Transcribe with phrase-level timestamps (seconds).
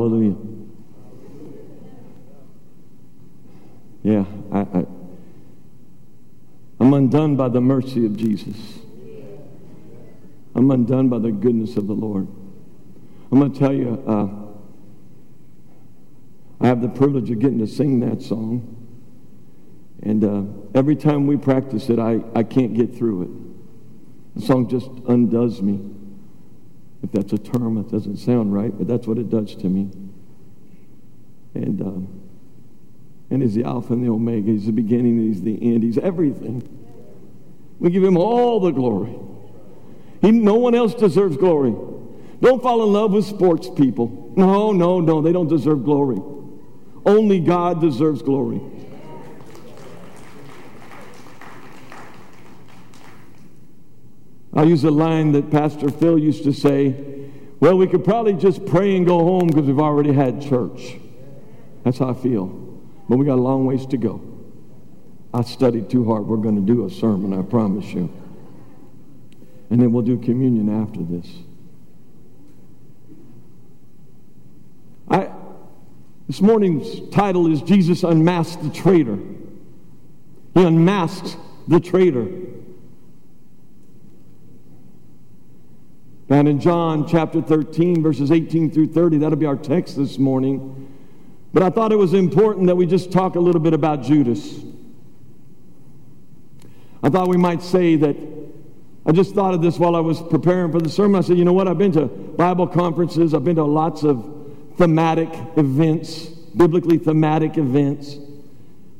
[0.00, 0.36] Hallelujah.
[4.02, 4.86] Yeah, I, I,
[6.80, 8.56] I'm undone by the mercy of Jesus.
[10.54, 12.26] I'm undone by the goodness of the Lord.
[13.30, 14.30] I'm going to tell you, uh,
[16.64, 18.74] I have the privilege of getting to sing that song.
[20.02, 20.44] And uh,
[20.74, 24.40] every time we practice it, I, I can't get through it.
[24.40, 25.99] The song just undoes me.
[27.02, 29.90] If that's a term, it doesn't sound right, but that's what it does to me.
[31.54, 32.20] And, um,
[33.30, 34.50] and he's the Alpha and the Omega.
[34.50, 36.62] He's the beginning, he's the end, he's everything.
[37.78, 39.18] We give him all the glory.
[40.20, 41.74] He, no one else deserves glory.
[42.40, 44.32] Don't fall in love with sports people.
[44.36, 46.20] No, no, no, they don't deserve glory.
[47.04, 48.60] Only God deserves glory.
[54.54, 57.20] I'll use a line that Pastor Phil used to say
[57.60, 60.96] well, we could probably just pray and go home because we've already had church.
[61.84, 62.46] That's how I feel.
[63.06, 64.22] But we got a long ways to go.
[65.32, 66.26] I studied too hard.
[66.26, 68.10] We're going to do a sermon, I promise you.
[69.68, 71.28] And then we'll do communion after this.
[75.10, 75.30] I,
[76.28, 79.18] this morning's title is Jesus Unmasked the Traitor.
[80.54, 81.36] He unmasks
[81.68, 82.26] the traitor.
[86.30, 90.86] And in John chapter 13, verses 18 through 30, that'll be our text this morning.
[91.52, 94.60] But I thought it was important that we just talk a little bit about Judas.
[97.02, 98.16] I thought we might say that
[99.04, 101.18] I just thought of this while I was preparing for the sermon.
[101.18, 101.66] I said, you know what?
[101.66, 104.24] I've been to Bible conferences, I've been to lots of
[104.76, 108.18] thematic events, biblically thematic events,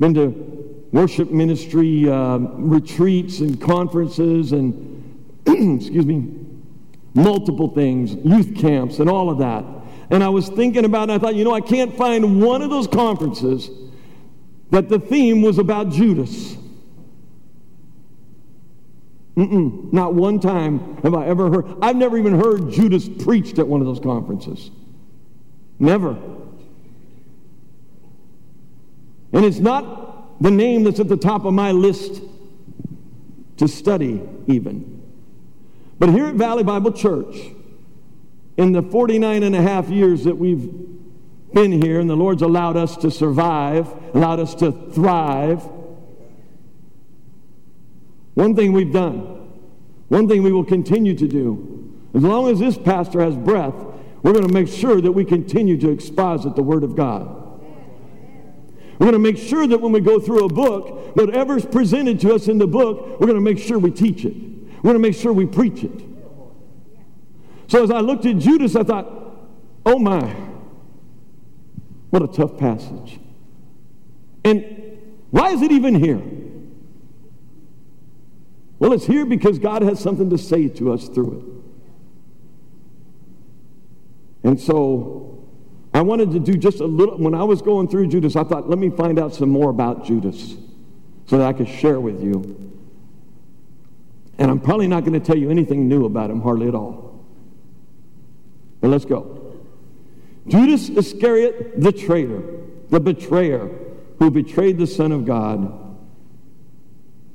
[0.01, 6.40] been to worship ministry uh, retreats and conferences and, excuse me,
[7.15, 9.65] multiple things, youth camps, and all of that.
[10.11, 12.63] And I was thinking about it, and I thought, you know, I can't find one
[12.63, 13.71] of those conferences
[14.71, 16.57] that the theme was about Judas.
[19.37, 21.67] Mm-mm, not one time have I ever heard.
[21.81, 24.71] I've never even heard Judas preached at one of those conferences.
[25.79, 26.11] Never.
[29.33, 32.23] And it's not the name that's at the top of my list
[33.59, 35.00] to study, even.
[36.01, 37.37] But here at Valley Bible Church,
[38.57, 40.67] in the 49 and a half years that we've
[41.53, 45.63] been here, and the Lord's allowed us to survive, allowed us to thrive,
[48.33, 49.53] one thing we've done,
[50.09, 53.75] one thing we will continue to do, as long as this pastor has breath,
[54.23, 57.29] we're going to make sure that we continue to exposit the Word of God.
[58.99, 62.35] We're going to make sure that when we go through a book, whatever's presented to
[62.35, 64.50] us in the book, we're going to make sure we teach it.
[64.83, 66.05] We want to make sure we preach it.
[67.69, 69.09] So as I looked at Judas, I thought,
[69.87, 70.35] oh my,
[72.11, 73.21] what a tough passage.
[74.45, 74.99] And
[75.31, 76.21] why is it even here?
[78.79, 81.45] Well, it's here because God has something to say to us through it.
[84.49, 85.47] And so
[85.93, 88.71] I wanted to do just a little, when I was going through Judas, I thought,
[88.71, 90.57] let me find out some more about Judas
[91.27, 92.80] so that I could share with you.
[94.41, 97.25] And I'm probably not going to tell you anything new about him, hardly at all.
[98.81, 99.59] But let's go.
[100.49, 102.43] Judas Iscariot, the traitor,
[102.89, 103.71] the betrayer,
[104.19, 105.77] who betrayed the Son of God.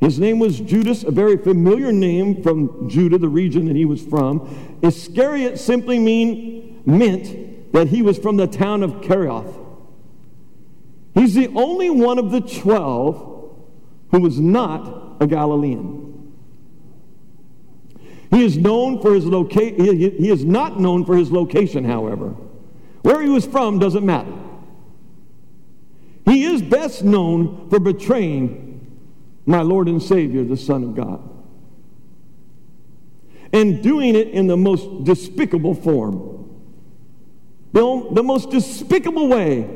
[0.02, 4.04] His name was Judas, a very familiar name from Judah, the region that he was
[4.04, 4.80] from.
[4.82, 9.54] Iscariot simply mean, meant that he was from the town of Kerioth.
[11.14, 13.56] He's the only one of the twelve
[14.10, 16.05] who was not a Galilean.
[18.32, 19.84] He is known for his location.
[19.98, 22.36] He, is not known for his location, however.
[23.02, 24.34] Where he was from doesn't matter.
[26.26, 28.66] He is best known for betraying
[29.46, 31.22] my Lord and Savior, the Son of God.
[33.54, 36.32] And doing it in the most despicable form.
[37.74, 39.70] The, the most despicable way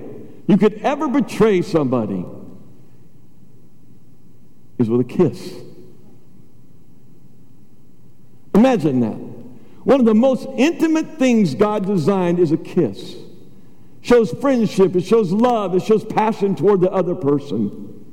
[0.47, 2.25] you could ever betray somebody
[4.79, 5.53] is with a kiss.
[8.59, 9.15] Imagine that.
[9.85, 13.15] One of the most intimate things God designed is a kiss.
[14.01, 18.05] Shows friendship, it shows love, it shows passion toward the other person.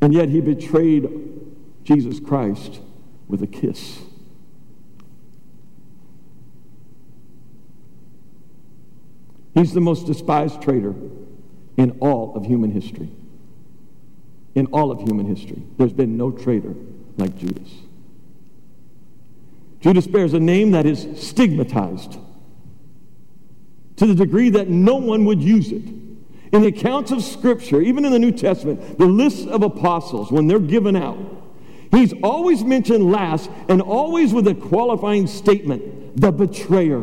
[0.00, 1.10] And yet he betrayed
[1.84, 2.80] Jesus Christ
[3.28, 4.00] with a kiss.
[9.52, 10.94] He's the most despised traitor
[11.76, 13.10] in all of human history.
[14.54, 16.74] In all of human history, there's been no traitor
[17.18, 17.87] like Judas.
[19.80, 22.18] Judas bears a name that is stigmatized.
[23.96, 25.82] to the degree that no one would use it.
[26.52, 30.46] In the accounts of Scripture, even in the New Testament, the lists of apostles, when
[30.46, 31.18] they're given out,
[31.90, 37.02] he's always mentioned last and always with a qualifying statement the betrayer.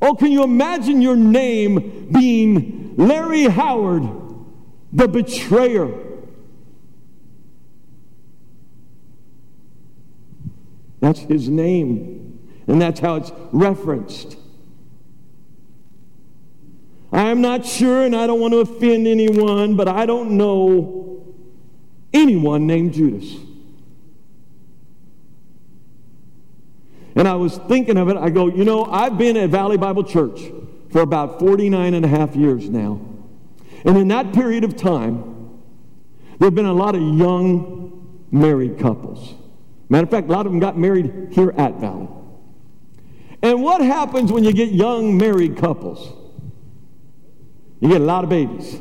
[0.00, 4.08] Oh, can you imagine your name being Larry Howard,
[4.92, 6.07] the betrayer?
[11.00, 14.36] That's his name, and that's how it's referenced.
[17.12, 21.34] I'm not sure, and I don't want to offend anyone, but I don't know
[22.12, 23.34] anyone named Judas.
[27.16, 28.16] And I was thinking of it.
[28.16, 30.40] I go, you know, I've been at Valley Bible Church
[30.90, 33.00] for about 49 and a half years now.
[33.84, 35.60] And in that period of time,
[36.38, 39.34] there have been a lot of young married couples.
[39.88, 42.08] Matter of fact, a lot of them got married here at Valley.
[43.42, 46.12] And what happens when you get young married couples?
[47.80, 48.80] You get a lot of babies.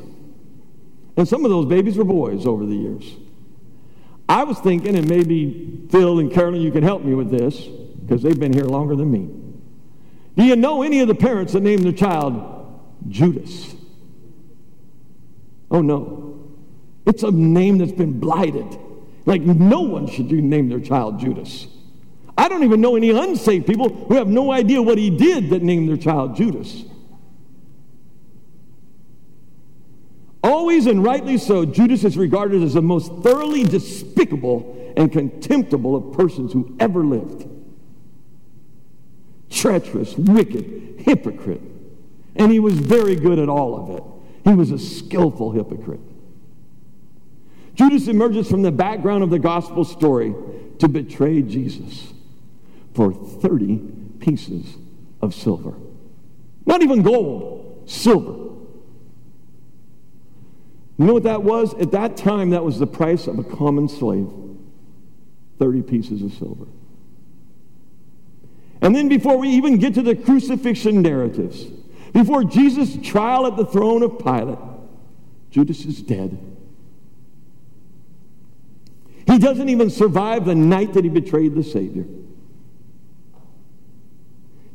[1.15, 3.15] And some of those babies were boys over the years.
[4.27, 8.21] I was thinking, and maybe Phil and Carolyn, you can help me with this, because
[8.21, 9.29] they've been here longer than me.
[10.35, 13.75] Do you know any of the parents that named their child Judas?
[15.71, 16.53] Oh, no.
[17.05, 18.77] It's a name that's been blighted.
[19.27, 21.67] Like, no one should name their child Judas.
[22.37, 25.61] I don't even know any unsaved people who have no idea what he did that
[25.61, 26.85] named their child Judas.
[30.41, 36.13] Always and rightly so, Judas is regarded as the most thoroughly despicable and contemptible of
[36.15, 37.49] persons who ever lived.
[39.49, 41.61] Treacherous, wicked, hypocrite.
[42.37, 44.03] And he was very good at all of it.
[44.49, 45.99] He was a skillful hypocrite.
[47.77, 50.33] Judas emerges from the background of the gospel story
[50.79, 52.11] to betray Jesus
[52.95, 53.77] for 30
[54.19, 54.77] pieces
[55.21, 55.75] of silver.
[56.65, 58.31] Not even gold, silver.
[60.97, 61.75] You know what that was?
[61.75, 64.27] At that time, that was the price of a common slave
[65.59, 66.65] 30 pieces of silver.
[68.81, 71.63] And then, before we even get to the crucifixion narratives,
[72.11, 74.57] before Jesus' trial at the throne of Pilate,
[75.51, 76.46] Judas is dead.
[79.27, 82.05] He doesn't even survive the night that he betrayed the Savior.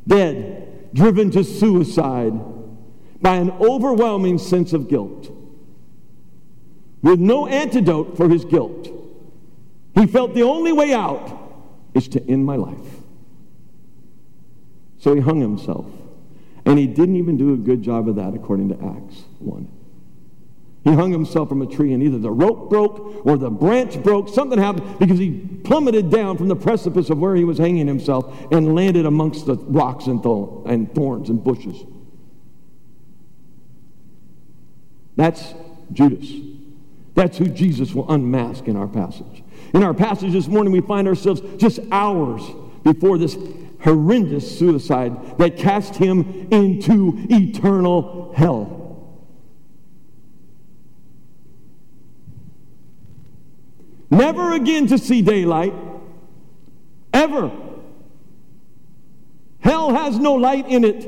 [0.07, 2.33] Dead, driven to suicide
[3.21, 5.31] by an overwhelming sense of guilt
[7.01, 8.89] with no antidote for his guilt.
[9.93, 11.39] He felt the only way out
[11.93, 12.77] is to end my life.
[14.97, 15.85] So he hung himself.
[16.65, 19.67] And he didn't even do a good job of that, according to Acts 1.
[20.83, 24.27] He hung himself from a tree, and either the rope broke or the branch broke.
[24.27, 25.31] Something happened because he
[25.63, 29.55] plummeted down from the precipice of where he was hanging himself and landed amongst the
[29.55, 30.23] rocks and,
[30.65, 31.85] and thorns and bushes.
[35.15, 35.53] That's
[35.93, 36.29] Judas.
[37.15, 39.43] That's who Jesus will unmask in our passage.
[39.73, 42.41] In our passage this morning, we find ourselves just hours
[42.83, 43.37] before this
[43.81, 48.82] horrendous suicide that cast him into eternal hell.
[54.13, 55.73] Never again to see daylight.
[57.13, 57.51] Ever.
[59.59, 61.03] Hell has no light in it.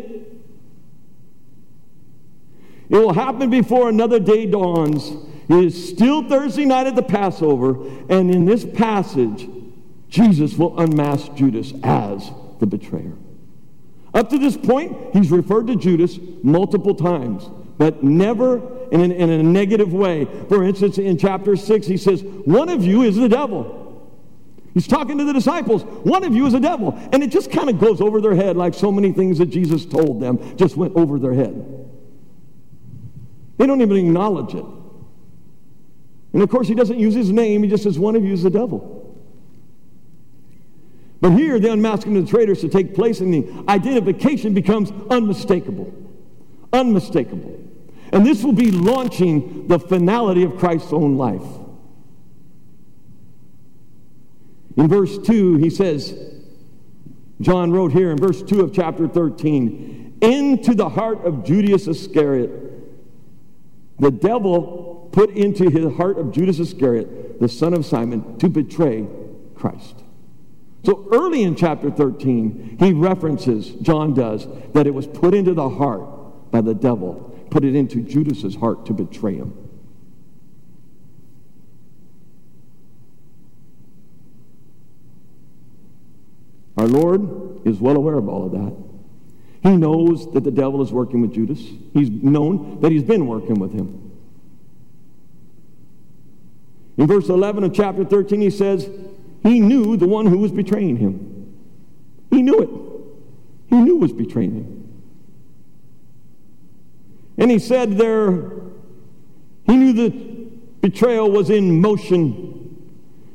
[2.87, 5.11] It will happen before another day dawns
[5.47, 9.47] it is still Thursday night at the Passover, and in this passage,
[10.09, 13.13] Jesus will unmask Judas as the betrayer.
[14.13, 18.59] Up to this point, he's referred to Judas multiple times, but never
[18.91, 20.25] in, in a negative way.
[20.49, 23.81] For instance, in chapter 6, he says, One of you is the devil.
[24.73, 25.83] He's talking to the disciples.
[25.83, 26.97] One of you is a devil.
[27.13, 29.85] And it just kind of goes over their head like so many things that Jesus
[29.85, 31.89] told them just went over their head.
[33.57, 34.65] They don't even acknowledge it.
[36.33, 38.43] And of course, he doesn't use his name, he just says, One of you is
[38.43, 39.01] the devil.
[41.21, 45.93] But here, the unmasking of the traitors to take place and the identification becomes unmistakable.
[46.73, 47.64] Unmistakable.
[48.11, 51.43] And this will be launching the finality of Christ's own life.
[54.77, 56.17] In verse 2, he says,
[57.41, 62.51] John wrote here in verse 2 of chapter 13, into the heart of Judas Iscariot,
[63.99, 69.07] the devil put into his heart of Judas Iscariot, the son of Simon, to betray
[69.55, 70.03] Christ.
[70.83, 75.69] So early in chapter 13, he references, John does, that it was put into the
[75.69, 79.53] heart by the devil, put it into Judas's heart to betray him.
[86.77, 88.75] Our Lord is well aware of all of that.
[89.63, 91.61] He knows that the devil is working with Judas.
[91.93, 94.11] He's known that he's been working with him.
[96.97, 98.89] In verse 11 of chapter 13, he says,
[99.43, 101.55] He knew the one who was betraying him.
[102.31, 102.69] He knew it.
[103.73, 104.74] He knew was betraying him.
[107.37, 108.51] And he said there,
[109.65, 110.09] he knew the
[110.81, 112.55] betrayal was in motion.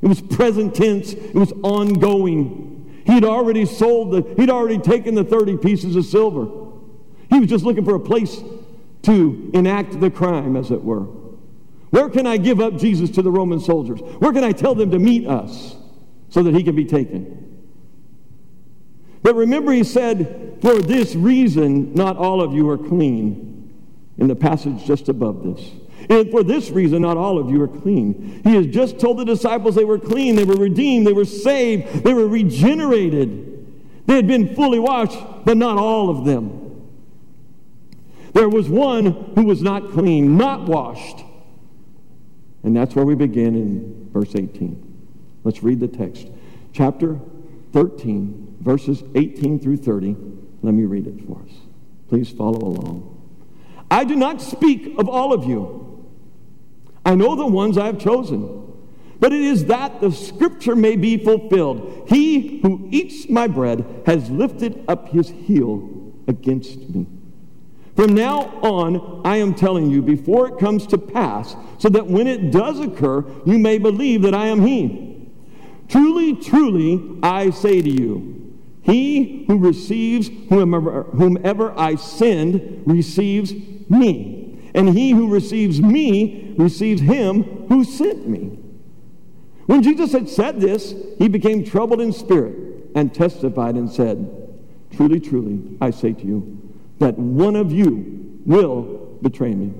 [0.03, 1.13] It was present tense.
[1.13, 3.03] It was ongoing.
[3.07, 6.49] He'd already sold the, he'd already taken the 30 pieces of silver.
[7.29, 8.41] He was just looking for a place
[9.03, 11.07] to enact the crime, as it were.
[11.91, 14.01] Where can I give up Jesus to the Roman soldiers?
[14.01, 15.77] Where can I tell them to meet us
[16.29, 17.37] so that he can be taken?
[19.23, 23.50] But remember, he said, For this reason, not all of you are clean,
[24.21, 25.71] in the passage just above this.
[26.09, 28.41] And for this reason, not all of you are clean.
[28.45, 32.05] He has just told the disciples they were clean, they were redeemed, they were saved,
[32.05, 33.47] they were regenerated.
[34.07, 36.59] They had been fully washed, but not all of them.
[38.33, 41.25] There was one who was not clean, not washed.
[42.63, 44.87] And that's where we begin in verse 18.
[45.45, 46.29] Let's read the text.
[46.73, 47.19] Chapter
[47.73, 50.17] 13, verses 18 through 30.
[50.63, 51.55] Let me read it for us.
[52.09, 53.20] Please follow along.
[53.91, 56.09] I do not speak of all of you.
[57.05, 58.59] I know the ones I have chosen.
[59.19, 62.07] But it is that the scripture may be fulfilled.
[62.09, 67.07] He who eats my bread has lifted up his heel against me.
[67.97, 72.27] From now on, I am telling you before it comes to pass, so that when
[72.27, 75.29] it does occur, you may believe that I am he.
[75.89, 83.53] Truly, truly, I say to you, he who receives whomever, whomever I send receives
[83.91, 88.59] me and he who receives me receives him who sent me.
[89.67, 92.55] When Jesus had said this, he became troubled in spirit
[92.95, 94.37] and testified and said,
[94.97, 99.73] Truly, truly, I say to you, that one of you will betray me.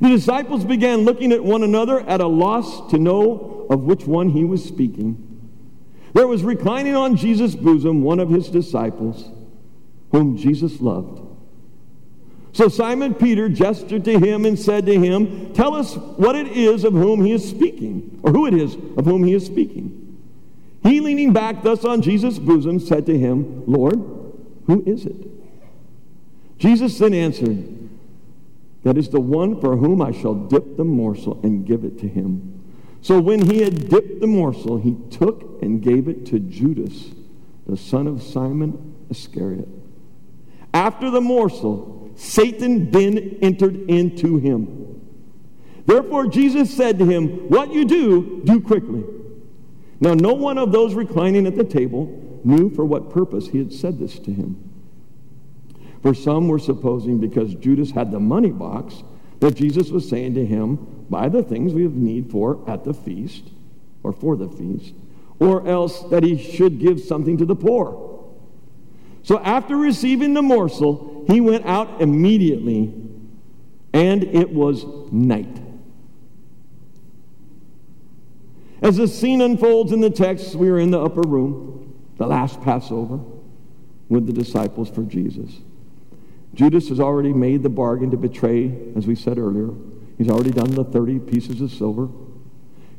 [0.00, 4.30] The disciples began looking at one another at a loss to know of which one
[4.30, 5.24] he was speaking.
[6.12, 9.30] There was reclining on Jesus' bosom one of his disciples,
[10.10, 11.27] whom Jesus loved.
[12.58, 16.82] So Simon Peter gestured to him and said to him, Tell us what it is
[16.82, 20.18] of whom he is speaking, or who it is of whom he is speaking.
[20.82, 23.94] He, leaning back thus on Jesus' bosom, said to him, Lord,
[24.66, 25.14] who is it?
[26.58, 27.64] Jesus then answered,
[28.82, 32.08] That is the one for whom I shall dip the morsel and give it to
[32.08, 32.60] him.
[33.02, 37.10] So when he had dipped the morsel, he took and gave it to Judas,
[37.68, 39.68] the son of Simon Iscariot.
[40.74, 45.00] After the morsel, Satan then entered into him.
[45.86, 49.04] Therefore, Jesus said to him, What you do, do quickly.
[50.00, 53.72] Now, no one of those reclining at the table knew for what purpose he had
[53.72, 54.56] said this to him.
[56.02, 59.04] For some were supposing because Judas had the money box
[59.38, 60.76] that Jesus was saying to him,
[61.08, 63.44] Buy the things we have need for at the feast,
[64.02, 64.92] or for the feast,
[65.38, 68.17] or else that he should give something to the poor.
[69.28, 72.94] So after receiving the morsel, he went out immediately,
[73.92, 75.54] and it was night.
[78.80, 82.62] As the scene unfolds in the text, we are in the upper room, the last
[82.62, 83.20] Passover,
[84.08, 85.58] with the disciples for Jesus.
[86.54, 89.74] Judas has already made the bargain to betray, as we said earlier.
[90.16, 92.08] He's already done the 30 pieces of silver.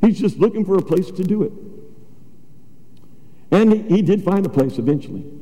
[0.02, 1.54] He's just looking for a place to do it.
[3.50, 5.39] And he, he did find a place eventually.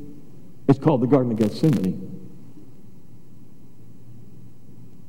[0.68, 2.04] It's called the Garden of Gethsemane.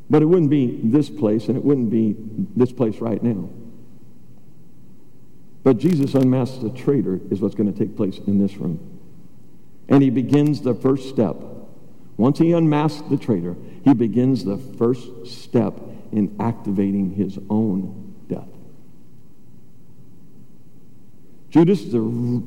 [0.09, 2.15] But it wouldn't be this place, and it wouldn't be
[2.55, 3.49] this place right now.
[5.63, 8.79] But Jesus unmasks the traitor, is what's going to take place in this room.
[9.89, 11.35] And he begins the first step.
[12.17, 15.79] Once he unmasks the traitor, he begins the first step
[16.11, 18.47] in activating his own death.
[21.49, 22.43] Judas, the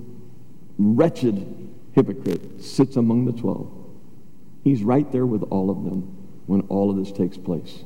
[0.78, 3.70] wretched hypocrite, sits among the twelve.
[4.64, 6.02] He's right there with all of them
[6.46, 7.84] when all of this takes place.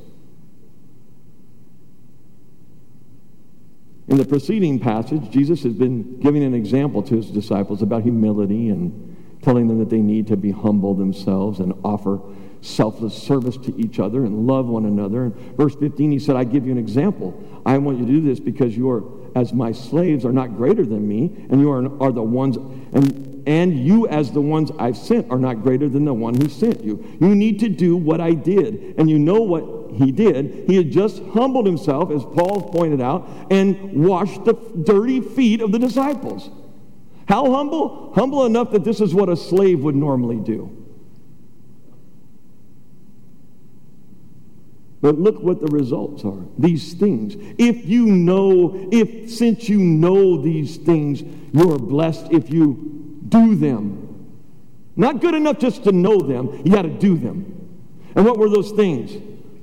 [4.07, 8.69] In the preceding passage, Jesus has been giving an example to his disciples about humility
[8.69, 12.19] and telling them that they need to be humble themselves and offer
[12.61, 15.25] selfless service to each other and love one another.
[15.25, 17.61] And verse 15, he said, I give you an example.
[17.65, 19.03] I want you to do this because you are,
[19.35, 23.26] as my slaves, are not greater than me, and you are, are the ones, and
[23.47, 26.83] and you, as the ones I've sent, are not greater than the one who sent
[26.83, 27.17] you.
[27.21, 28.95] You need to do what I did.
[28.97, 30.65] And you know what he did.
[30.67, 35.71] He had just humbled himself, as Paul pointed out, and washed the dirty feet of
[35.71, 36.49] the disciples.
[37.29, 38.11] How humble?
[38.15, 40.69] Humble enough that this is what a slave would normally do.
[44.99, 46.43] But look what the results are.
[46.57, 47.37] These things.
[47.57, 51.21] If you know, if since you know these things,
[51.53, 52.97] you are blessed if you
[53.29, 54.03] do them.
[54.95, 57.53] Not good enough just to know them, you got to do them.
[58.15, 59.15] And what were those things?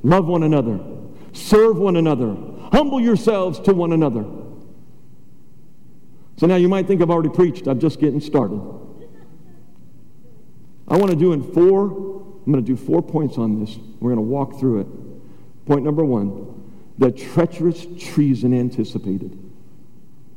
[0.03, 0.79] Love one another,
[1.33, 2.37] serve one another,
[2.73, 4.25] humble yourselves to one another.
[6.37, 8.61] So now you might think I've already preached, I'm just getting started.
[10.87, 13.79] I want to do in four, I'm going to do four points on this.
[14.01, 15.67] We're going to walk through it.
[15.67, 16.51] Point number one
[16.97, 19.37] the treacherous treason anticipated.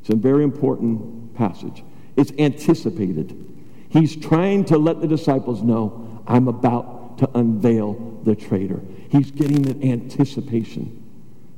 [0.02, 1.84] It's a very important passage.
[2.18, 3.46] It's anticipated.
[3.90, 8.82] He's trying to let the disciples know, I'm about to unveil the traitor.
[9.10, 11.04] He's getting the anticipation.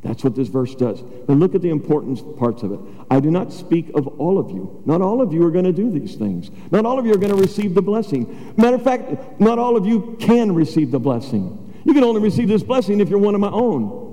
[0.01, 1.01] That's what this verse does.
[1.01, 2.79] But look at the important parts of it.
[3.09, 4.81] I do not speak of all of you.
[4.85, 6.51] Not all of you are going to do these things.
[6.71, 8.53] Not all of you are going to receive the blessing.
[8.55, 11.81] Matter of fact, not all of you can receive the blessing.
[11.83, 14.07] You can only receive this blessing if you're one of my own.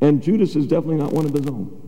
[0.00, 1.87] And Judas is definitely not one of his own.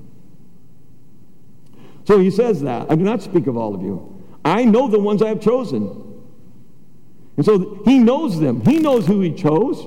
[2.04, 2.90] So he says that.
[2.90, 4.24] I do not speak of all of you.
[4.44, 6.10] I know the ones I have chosen.
[7.36, 8.64] And so he knows them.
[8.64, 9.86] He knows who he chose.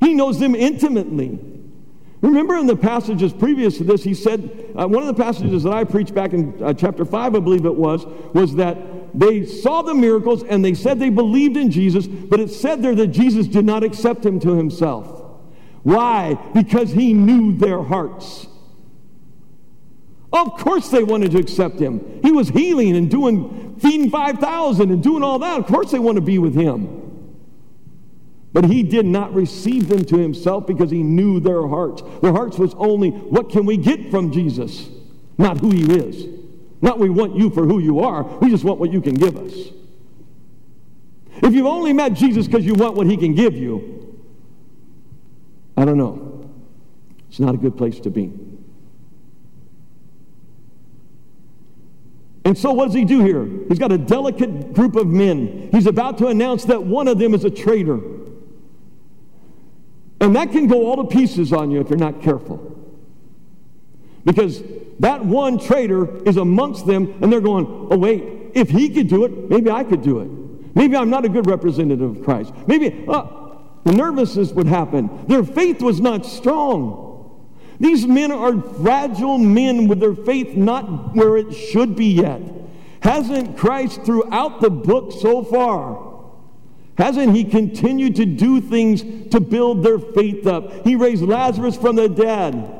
[0.00, 1.38] He knows them intimately.
[2.20, 5.72] Remember in the passages previous to this, he said, uh, one of the passages that
[5.72, 8.78] I preached back in uh, chapter 5, I believe it was, was that
[9.18, 12.94] they saw the miracles and they said they believed in Jesus, but it said there
[12.94, 15.20] that Jesus did not accept him to himself.
[15.82, 16.34] Why?
[16.54, 18.46] Because he knew their hearts.
[20.32, 22.20] Of course they wanted to accept him.
[22.22, 25.58] He was healing and doing, feeding 5,000 and doing all that.
[25.58, 27.00] Of course they want to be with him.
[28.52, 32.02] But he did not receive them to himself because he knew their hearts.
[32.20, 34.88] Their hearts was only, what can we get from Jesus?
[35.38, 36.26] Not who he is.
[36.82, 39.36] Not we want you for who you are, we just want what you can give
[39.36, 39.52] us.
[41.42, 44.18] If you've only met Jesus because you want what he can give you,
[45.76, 46.50] I don't know.
[47.28, 48.32] It's not a good place to be.
[52.44, 53.48] And so, what does he do here?
[53.68, 55.68] He's got a delicate group of men.
[55.70, 58.00] He's about to announce that one of them is a traitor.
[60.20, 62.68] And that can go all to pieces on you if you're not careful.
[64.24, 64.62] Because
[65.00, 68.22] that one traitor is amongst them, and they're going, oh, wait,
[68.54, 70.76] if he could do it, maybe I could do it.
[70.76, 72.52] Maybe I'm not a good representative of Christ.
[72.66, 73.26] Maybe uh,
[73.84, 75.26] the nervousness would happen.
[75.26, 77.11] Their faith was not strong.
[77.82, 82.40] These men are fragile men with their faith not where it should be yet.
[83.00, 86.12] Hasn't Christ throughout the book so far?
[86.96, 90.86] Hasn't he continued to do things to build their faith up?
[90.86, 92.72] He raised Lazarus from the dead.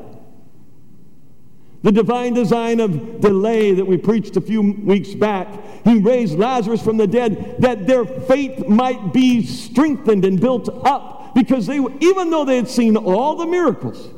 [1.81, 5.49] The divine design of delay that we preached a few weeks back,
[5.83, 11.35] he raised Lazarus from the dead that their faith might be strengthened and built up
[11.35, 14.12] because they, even though they had seen all the miracles,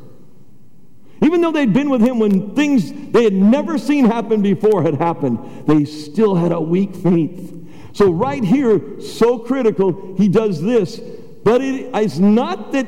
[1.21, 4.95] even though they'd been with him when things they had never seen happen before had
[4.95, 7.51] happened, they still had a weak faith.
[7.93, 10.99] So, right here, so critical, he does this.
[11.43, 12.87] But it is not that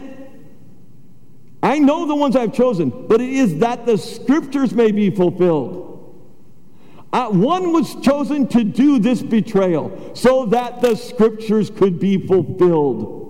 [1.63, 5.85] I know the ones I've chosen, but it is that the scriptures may be fulfilled.
[7.13, 13.26] Uh, one was chosen to do this betrayal so that the scriptures could be fulfilled.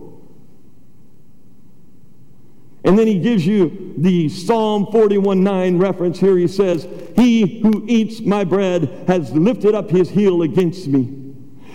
[2.88, 6.38] And then he gives you the Psalm 41 9 reference here.
[6.38, 11.14] He says, He who eats my bread has lifted up his heel against me.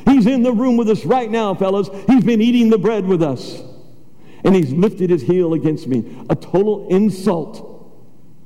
[0.06, 1.90] He's in the room with us right now, fellas.
[2.06, 3.62] He's been eating the bread with us
[4.44, 6.24] and he's lifted his heel against me.
[6.30, 7.92] A total insult,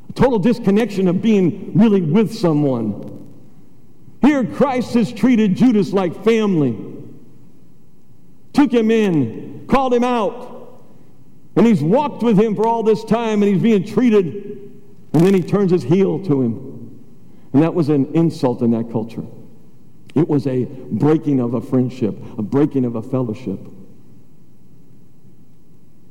[0.08, 3.12] a total disconnection of being really with someone.
[4.22, 6.76] Here, Christ has treated Judas like family,
[8.52, 10.55] took him in, called him out,
[11.56, 14.24] and he's walked with him for all this time, and he's being treated,
[15.12, 16.66] and then he turns his heel to him.
[17.52, 19.24] And that was an insult in that culture.
[20.14, 23.60] It was a breaking of a friendship, a breaking of a fellowship.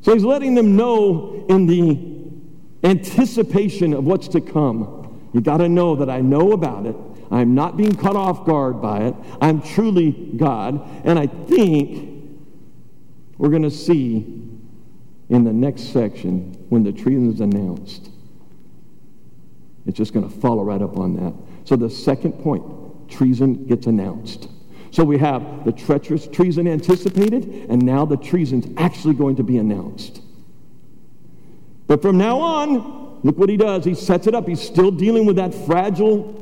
[0.01, 5.29] So he's letting them know in the anticipation of what's to come.
[5.33, 6.95] You got to know that I know about it.
[7.31, 9.15] I'm not being caught off guard by it.
[9.41, 10.87] I'm truly God.
[11.03, 12.39] And I think
[13.37, 14.44] we're going to see
[15.29, 18.09] in the next section when the treason is announced.
[19.85, 21.33] It's just going to follow right up on that.
[21.67, 22.63] So the second point
[23.09, 24.49] treason gets announced.
[24.91, 29.57] So we have the treacherous treason anticipated, and now the treason's actually going to be
[29.57, 30.21] announced.
[31.87, 33.83] But from now on, look what he does.
[33.85, 34.47] He sets it up.
[34.47, 36.33] He's still dealing with that fragile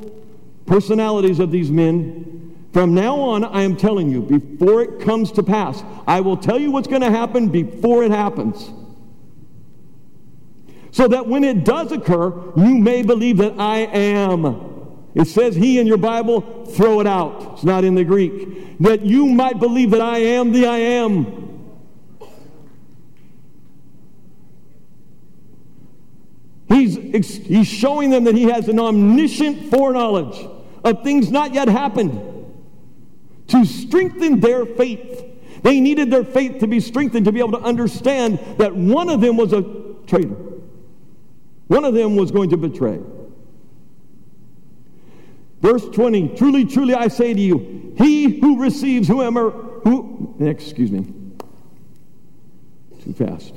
[0.66, 2.33] personalities of these men.
[2.74, 6.60] From now on, I am telling you, before it comes to pass, I will tell
[6.60, 8.72] you what's going to happen before it happens.
[10.92, 14.46] so that when it does occur, you may believe that I am.
[15.16, 17.54] It says he in your Bible, throw it out.
[17.54, 18.80] It's not in the Greek.
[18.80, 21.72] That you might believe that I am the I am.
[26.68, 30.48] He's, he's showing them that he has an omniscient foreknowledge
[30.84, 32.33] of things not yet happened
[33.48, 35.26] to strengthen their faith.
[35.62, 39.22] They needed their faith to be strengthened to be able to understand that one of
[39.22, 39.62] them was a
[40.08, 40.36] traitor.
[41.68, 43.00] One of them was going to betray.
[45.62, 51.06] Verse 20 Truly, truly, I say to you, he who receives whoever, who, excuse me,
[53.02, 53.56] too fast.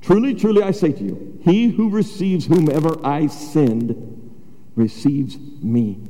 [0.00, 4.30] Truly, truly, I say to you, he who receives whomever I send
[4.74, 6.00] receives me.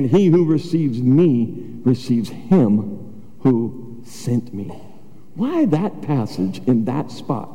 [0.00, 4.68] And he who receives me receives him who sent me.
[5.34, 7.50] Why that passage in that spot?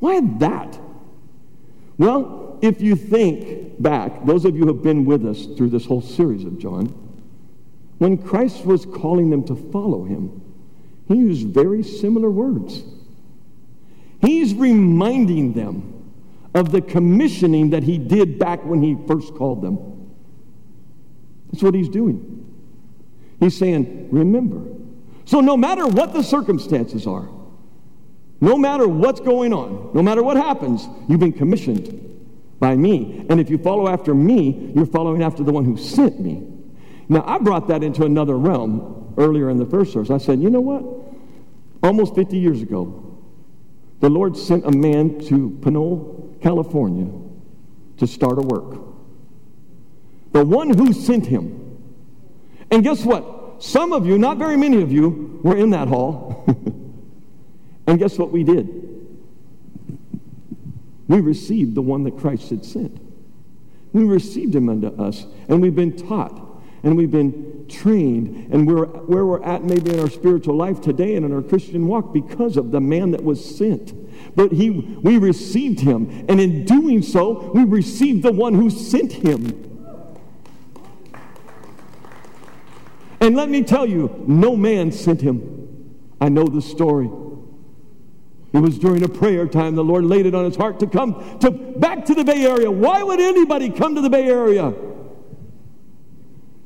[0.00, 0.78] Why that?
[1.96, 5.86] Well, if you think back, those of you who have been with us through this
[5.86, 6.88] whole series of John,
[7.96, 10.42] when Christ was calling them to follow him,
[11.08, 12.82] he used very similar words.
[14.20, 16.12] He's reminding them
[16.54, 19.91] of the commissioning that he did back when he first called them.
[21.52, 22.38] That's what he's doing.
[23.40, 24.62] He's saying, remember.
[25.24, 27.28] So, no matter what the circumstances are,
[28.40, 32.02] no matter what's going on, no matter what happens, you've been commissioned
[32.58, 33.24] by me.
[33.28, 36.46] And if you follow after me, you're following after the one who sent me.
[37.08, 40.10] Now, I brought that into another realm earlier in the first service.
[40.10, 40.84] I said, you know what?
[41.82, 43.18] Almost 50 years ago,
[44.00, 47.08] the Lord sent a man to Pinole, California
[47.98, 48.91] to start a work.
[50.32, 51.58] The one who sent him.
[52.70, 53.62] And guess what?
[53.62, 56.44] Some of you, not very many of you, were in that hall.
[57.86, 58.82] and guess what we did?
[61.06, 62.98] We received the one that Christ had sent.
[63.92, 66.40] We received him unto us, and we've been taught,
[66.82, 71.14] and we've been trained, and we're where we're at maybe in our spiritual life today
[71.14, 73.92] and in our Christian walk because of the man that was sent.
[74.34, 79.12] But he, we received him, and in doing so, we received the one who sent
[79.12, 79.71] him.
[83.22, 85.86] And let me tell you, no man sent him.
[86.20, 87.08] I know the story.
[88.52, 91.38] It was during a prayer time the Lord laid it on his heart to come
[91.38, 92.68] to back to the Bay Area.
[92.68, 94.74] Why would anybody come to the Bay Area?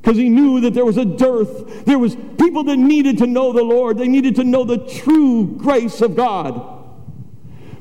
[0.01, 1.85] Because he knew that there was a dearth.
[1.85, 3.99] There was people that needed to know the Lord.
[3.99, 6.76] They needed to know the true grace of God.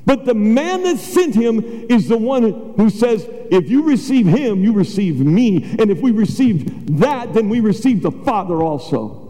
[0.05, 4.63] But the man that sent him is the one who says, if you receive him,
[4.63, 5.63] you receive me.
[5.79, 9.21] And if we receive that, then we receive the Father also.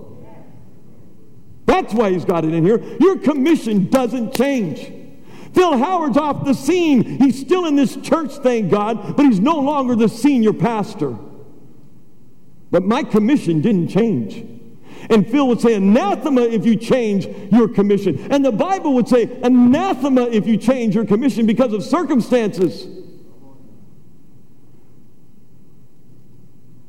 [1.65, 2.83] That's why he's got it in here.
[2.99, 4.91] Your commission doesn't change.
[5.53, 7.03] Phil Howard's off the scene.
[7.19, 11.15] He's still in this church, thank God, but he's no longer the senior pastor.
[12.69, 14.45] But my commission didn't change.
[15.09, 18.27] And Phil would say, anathema if you change your commission.
[18.31, 22.87] And the Bible would say, anathema if you change your commission because of circumstances.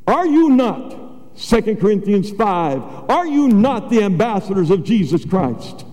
[0.06, 3.10] Are you not 2 Corinthians 5.
[3.10, 5.84] Are you not the ambassadors of Jesus Christ?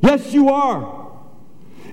[0.00, 1.01] Yes, you are.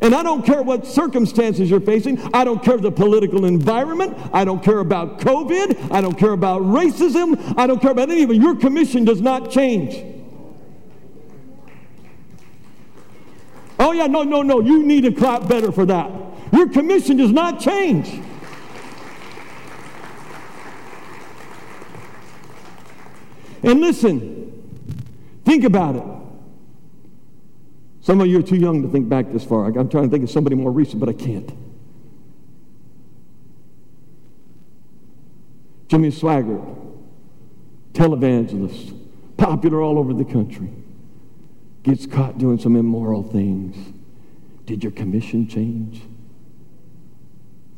[0.02, 2.22] And I don't care what circumstances you're facing.
[2.34, 4.18] I don't care the political environment.
[4.32, 5.92] I don't care about COVID.
[5.92, 7.58] I don't care about racism.
[7.58, 8.38] I don't care about any of it.
[8.38, 10.06] Your commission does not change.
[13.78, 14.62] Oh, yeah, no, no, no.
[14.62, 16.12] You need to clap better for that.
[16.54, 18.22] Your commission does not change.
[23.64, 24.72] And listen,
[25.44, 26.19] think about it.
[28.10, 29.68] Some of you are too young to think back this far.
[29.68, 31.48] I'm trying to think of somebody more recent, but I can't.
[35.90, 36.76] Jimmy Swaggart,
[37.94, 38.98] televangelist,
[39.38, 40.72] popular all over the country,
[41.84, 43.94] gets caught doing some immoral things.
[44.66, 46.02] Did your commission change?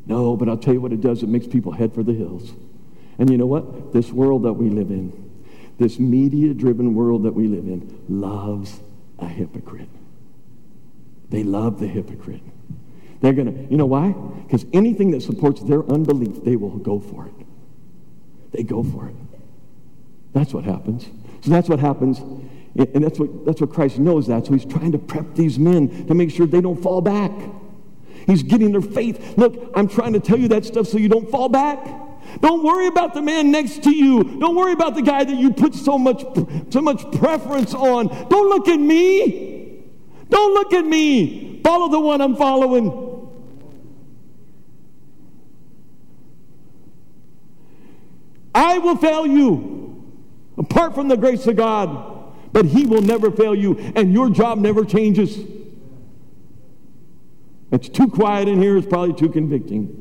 [0.06, 1.22] No, but I'll tell you what it does.
[1.22, 2.54] It makes people head for the hills.
[3.18, 3.92] And you know what?
[3.92, 5.30] This world that we live in,
[5.78, 8.80] this media driven world that we live in loves
[9.18, 9.90] a hypocrite.
[11.32, 12.42] They love the hypocrite.
[13.22, 14.12] They're going to, you know why?
[14.42, 17.46] Because anything that supports their unbelief, they will go for it.
[18.52, 19.14] They go for it.
[20.34, 21.08] That's what happens.
[21.40, 22.18] So that's what happens.
[22.76, 24.44] And that's what, that's what Christ knows that.
[24.44, 27.32] So he's trying to prep these men to make sure they don't fall back.
[28.26, 29.38] He's getting their faith.
[29.38, 31.82] Look, I'm trying to tell you that stuff so you don't fall back.
[32.40, 34.22] Don't worry about the man next to you.
[34.38, 36.24] Don't worry about the guy that you put so much,
[36.70, 38.08] so much preference on.
[38.28, 39.51] Don't look at me.
[40.32, 41.60] Don't look at me.
[41.62, 43.30] Follow the one I'm following.
[48.54, 50.10] I will fail you
[50.56, 54.58] apart from the grace of God, but He will never fail you, and your job
[54.58, 55.38] never changes.
[57.70, 59.98] It's too quiet in here, it's probably too convicting.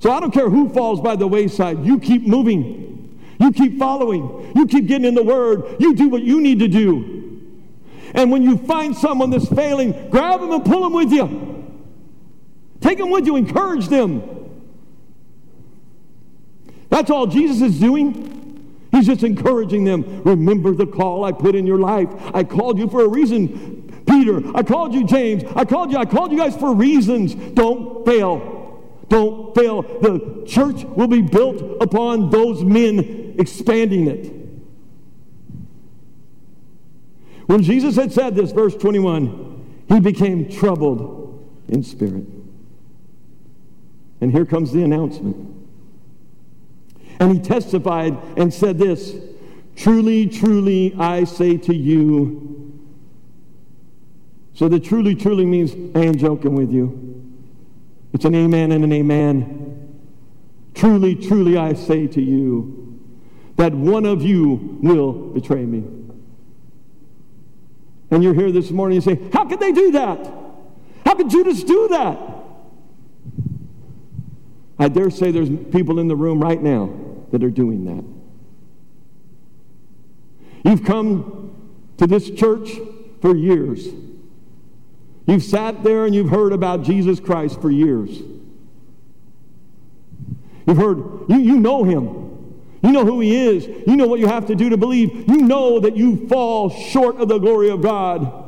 [0.00, 2.93] So I don't care who falls by the wayside, you keep moving,
[3.40, 6.68] you keep following, you keep getting in the Word, you do what you need to
[6.68, 7.40] do.
[8.14, 11.52] And when you find someone that's failing, grab them and pull them with you.
[12.80, 14.22] Take them with you, encourage them.
[16.90, 18.30] That's all Jesus is doing.
[18.92, 20.22] He's just encouraging them.
[20.22, 22.08] Remember the call I put in your life.
[22.32, 24.40] I called you for a reason, Peter.
[24.56, 25.42] I called you, James.
[25.56, 25.98] I called you.
[25.98, 27.34] I called you guys for reasons.
[27.34, 28.80] Don't fail.
[29.08, 29.82] Don't fail.
[29.82, 34.44] The church will be built upon those men expanding it.
[37.46, 42.24] When Jesus had said this, verse 21, he became troubled in spirit.
[44.20, 45.36] And here comes the announcement.
[47.20, 49.14] And he testified and said this
[49.76, 52.50] Truly, truly, I say to you.
[54.54, 57.22] So the truly, truly means I ain't joking with you.
[58.12, 60.00] It's an amen and an amen.
[60.74, 62.83] Truly, truly, I say to you
[63.56, 65.84] that one of you will betray me.
[68.10, 70.18] And you're here this morning and say, How could they do that?
[71.04, 72.18] How could Judas do that?
[74.78, 76.92] I dare say there's people in the room right now
[77.30, 78.04] that are doing that.
[80.68, 81.54] You've come
[81.98, 82.70] to this church
[83.20, 83.86] for years.
[85.26, 88.10] You've sat there and you've heard about Jesus Christ for years.
[90.66, 92.23] You've heard, you, you know him.
[92.84, 93.66] You know who he is.
[93.66, 95.28] You know what you have to do to believe.
[95.28, 98.42] You know that you fall short of the glory of God.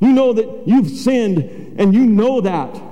[0.00, 2.87] You know that you've sinned, and you know that.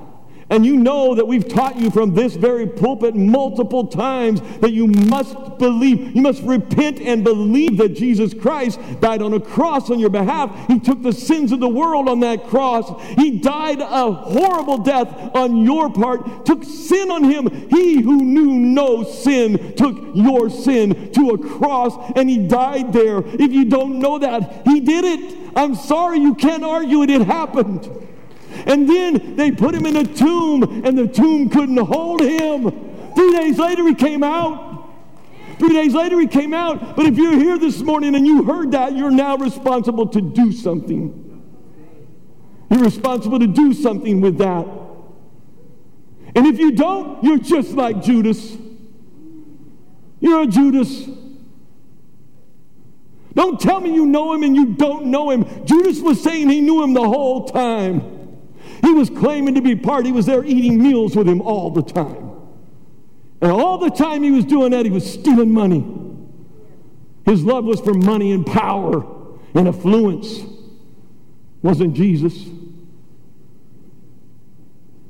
[0.49, 4.87] And you know that we've taught you from this very pulpit multiple times that you
[4.87, 9.99] must believe, you must repent and believe that Jesus Christ died on a cross on
[9.99, 10.69] your behalf.
[10.69, 12.93] He took the sins of the world on that cross.
[13.17, 17.69] He died a horrible death on your part, took sin on him.
[17.69, 23.19] He who knew no sin took your sin to a cross and he died there.
[23.19, 25.39] If you don't know that, he did it.
[25.57, 27.11] I'm sorry, you can't argue it.
[27.11, 27.91] It happened.
[28.67, 32.71] And then they put him in a tomb, and the tomb couldn't hold him.
[33.15, 34.91] Three days later, he came out.
[35.59, 36.97] Three days later, he came out.
[36.97, 40.53] But if you're here this morning and you heard that, you're now responsible to do
[40.53, 41.23] something.
[42.71, 44.67] You're responsible to do something with that.
[46.35, 48.57] And if you don't, you're just like Judas.
[50.21, 51.09] You're a Judas.
[53.33, 55.65] Don't tell me you know him and you don't know him.
[55.65, 58.16] Judas was saying he knew him the whole time.
[58.83, 60.07] He was claiming to be part.
[60.07, 62.31] He was there eating meals with him all the time.
[63.41, 65.85] And all the time he was doing that, he was stealing money.
[67.25, 69.05] His love was for money and power
[69.55, 70.41] and affluence.
[71.63, 72.47] Wasn't Jesus.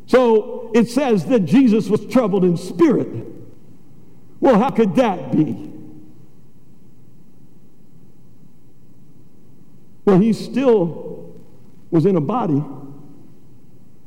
[0.07, 3.09] So it says that Jesus was troubled in spirit.
[4.41, 5.73] Well, how could that be?
[10.05, 11.35] Well, he still
[11.91, 12.65] was in a body.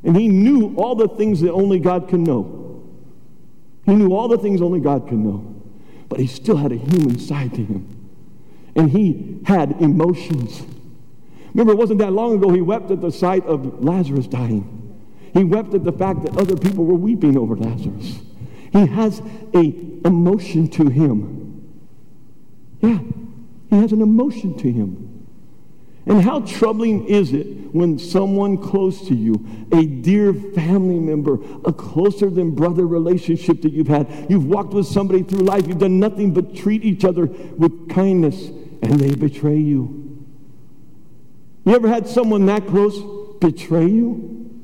[0.02, 2.82] And he knew all the things that only God can know.
[3.84, 5.62] He knew all the things only God can know.
[6.08, 7.86] But he still had a human side to him.
[8.74, 10.62] And he had emotions.
[11.52, 14.76] Remember, it wasn't that long ago he wept at the sight of Lazarus dying.
[15.34, 18.20] He wept at the fact that other people were weeping over Lazarus.
[18.72, 19.20] He has
[19.54, 21.68] a emotion to him.
[22.80, 23.00] Yeah,
[23.68, 25.09] he has an emotion to him.
[26.06, 29.34] And how troubling is it when someone close to you,
[29.72, 34.86] a dear family member, a closer than brother relationship that you've had, you've walked with
[34.86, 38.48] somebody through life, you've done nothing but treat each other with kindness,
[38.82, 40.26] and they betray you?
[41.64, 42.98] You ever had someone that close
[43.38, 44.62] betray you?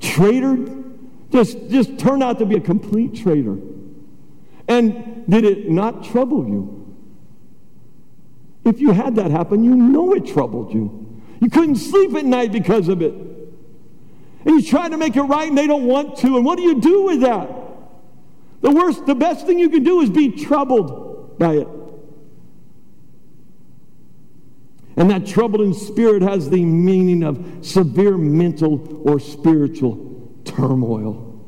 [0.00, 0.58] Traitor?
[1.30, 3.56] Just, just turn out to be a complete traitor.
[4.68, 6.77] And did it not trouble you?
[8.68, 11.22] If you had that happen, you know it troubled you.
[11.40, 13.14] You couldn't sleep at night because of it.
[13.14, 16.36] And you try to make it right and they don't want to.
[16.36, 17.48] And what do you do with that?
[18.60, 21.68] The worst, the best thing you can do is be troubled by it.
[24.98, 31.42] And that troubled in spirit has the meaning of severe mental or spiritual turmoil.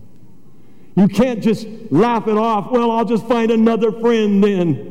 [0.96, 2.70] You can't just laugh it off.
[2.70, 4.89] Well, I'll just find another friend then.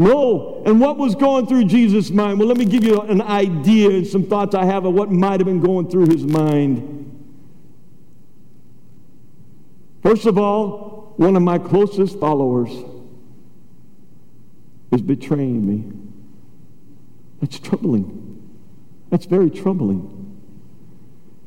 [0.00, 0.62] No.
[0.64, 2.38] And what was going through Jesus' mind?
[2.38, 5.40] Well, let me give you an idea and some thoughts I have of what might
[5.40, 6.96] have been going through his mind.
[10.02, 12.70] First of all, one of my closest followers
[14.90, 15.92] is betraying me.
[17.42, 18.42] That's troubling.
[19.10, 20.16] That's very troubling.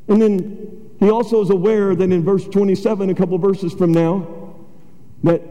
[0.06, 4.54] And then he also is aware that in verse 27, a couple verses from now,
[5.24, 5.42] that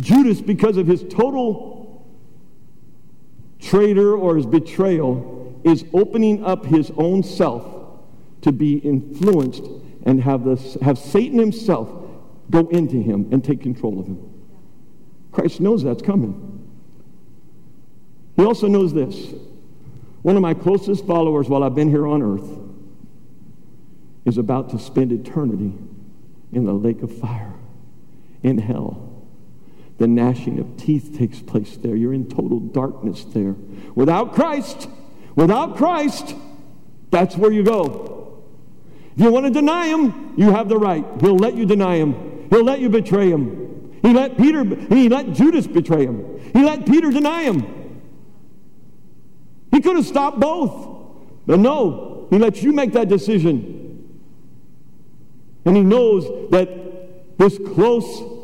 [0.00, 1.69] Judas, because of his total
[3.60, 7.64] traitor or his betrayal, is opening up his own self
[8.40, 9.64] to be influenced
[10.06, 11.88] and have, this, have Satan himself
[12.50, 14.26] go into him and take control of him.
[15.32, 16.68] Christ knows that's coming.
[18.36, 19.34] He also knows this.
[20.22, 22.48] One of my closest followers while I've been here on earth
[24.24, 25.72] is about to spend eternity
[26.52, 27.54] in the lake of fire,
[28.42, 29.09] in hell.
[30.00, 31.94] The gnashing of teeth takes place there.
[31.94, 33.54] You're in total darkness there.
[33.94, 34.88] Without Christ,
[35.36, 36.34] without Christ,
[37.10, 38.42] that's where you go.
[39.14, 41.04] If you want to deny him, you have the right.
[41.20, 42.48] He'll let you deny him.
[42.48, 43.98] He'll let you betray him.
[44.00, 46.40] He let Peter, he let Judas betray him.
[46.54, 48.00] He let Peter deny him.
[49.70, 51.10] He could have stopped both.
[51.44, 54.16] But no, he lets you make that decision.
[55.66, 58.39] And he knows that this close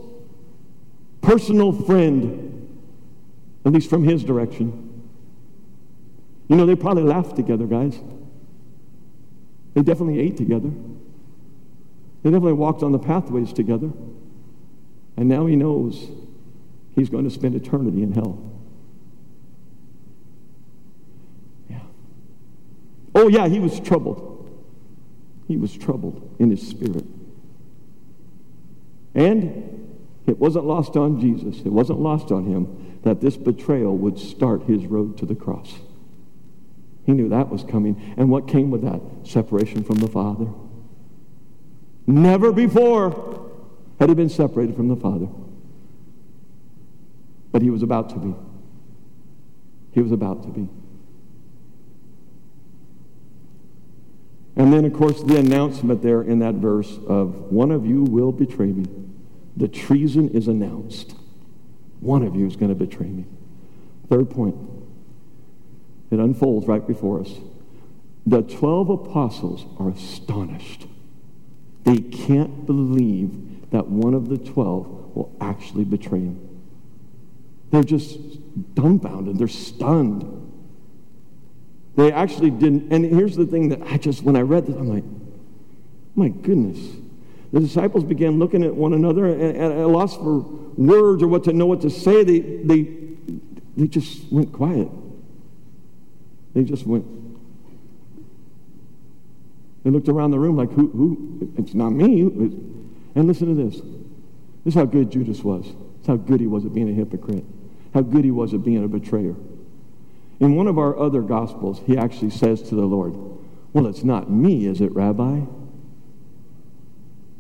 [1.27, 2.79] personal friend,
[3.65, 5.03] at least from his direction.
[6.49, 7.99] You know, they probably laughed together, guys.
[9.75, 10.71] They definitely ate together.
[12.23, 13.91] They definitely walked on the pathways together.
[15.17, 16.09] And now he knows
[16.95, 18.39] he's going to spend eternity in hell.
[21.69, 21.81] Yeah.
[23.17, 24.49] Oh, yeah, he was troubled.
[25.49, 27.05] He was troubled in his spirit.
[29.17, 29.76] And
[30.27, 34.65] it wasn't lost on Jesus, it wasn't lost on him that this betrayal would start
[34.65, 35.75] his road to the cross.
[37.05, 38.15] He knew that was coming.
[38.17, 39.01] And what came with that?
[39.23, 40.49] Separation from the Father.
[42.09, 43.49] Never before
[44.01, 45.29] had he been separated from the Father.
[47.53, 48.35] But he was about to be.
[49.93, 50.69] He was about to be.
[54.57, 58.33] And then, of course, the announcement there in that verse of one of you will
[58.33, 59.06] betray me
[59.57, 61.15] the treason is announced.
[62.01, 63.25] One of you is going to betray me.
[64.09, 64.57] Third point.
[66.11, 67.33] It unfolds right before us.
[68.27, 70.87] The 12 apostles are astonished.
[71.85, 76.63] They can't believe that one of the 12 will actually betray him.
[77.71, 78.19] They're just
[78.75, 79.39] dumbfounded.
[79.39, 80.33] They're stunned.
[81.97, 82.93] They actually didn't.
[82.93, 85.05] And here's the thing that I just, when I read this, I'm like,
[86.15, 86.79] my goodness
[87.57, 91.45] the disciples began looking at one another and at a loss for words or what
[91.45, 92.23] to know what to say.
[92.23, 92.83] They, they,
[93.79, 94.89] they just went quiet.
[96.53, 97.07] They just went.
[99.85, 101.51] They looked around the room like, who, who?
[101.57, 102.21] It's not me.
[103.15, 103.77] And listen to this.
[104.67, 105.65] This is how good Judas was.
[105.65, 107.45] This is how good he was at being a hypocrite.
[107.95, 109.35] How good he was at being a betrayer.
[110.41, 113.15] In one of our other gospels, he actually says to the Lord,
[113.73, 115.41] Well, it's not me, is it, Rabbi?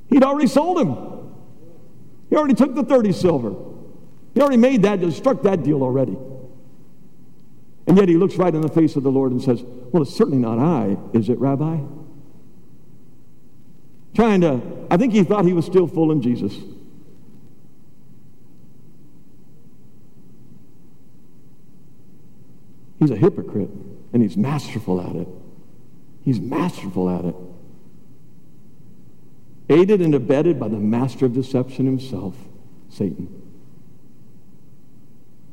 [0.09, 0.97] He'd already sold him.
[2.31, 3.55] He already took the 30 silver.
[4.35, 6.17] He already made that, struck that deal already.
[7.87, 10.15] And yet he looks right in the face of the Lord and says, Well, it's
[10.15, 11.79] certainly not I, is it, Rabbi?
[14.15, 16.55] Trying to, I think he thought he was still fooling Jesus.
[22.99, 23.71] He's a hypocrite,
[24.13, 25.29] and he's masterful at it.
[26.25, 27.37] He's masterful at it
[29.69, 32.35] aided and abetted by the master of deception himself,
[32.89, 33.43] Satan.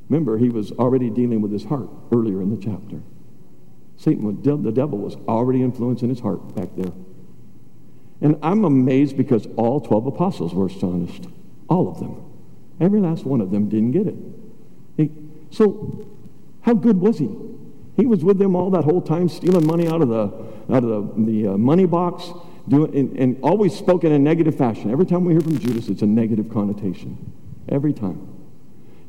[0.10, 3.02] Remember, he was already dealing with his heart earlier in the chapter.
[3.98, 6.92] Satan, the devil, was already influencing his heart back there.
[8.22, 11.26] And I'm amazed because all 12 apostles were astonished.
[11.70, 12.24] All of them.
[12.80, 14.16] Every last one of them didn't get it.
[14.98, 15.12] He,
[15.52, 16.06] so,
[16.62, 17.30] how good was he?
[17.96, 20.24] He was with them all that whole time, stealing money out of the,
[20.74, 22.32] out of the, the uh, money box,
[22.68, 24.92] doing, and, and always spoke in a negative fashion.
[24.92, 27.32] Every time we hear from Judas, it's a negative connotation.
[27.70, 28.30] Every time.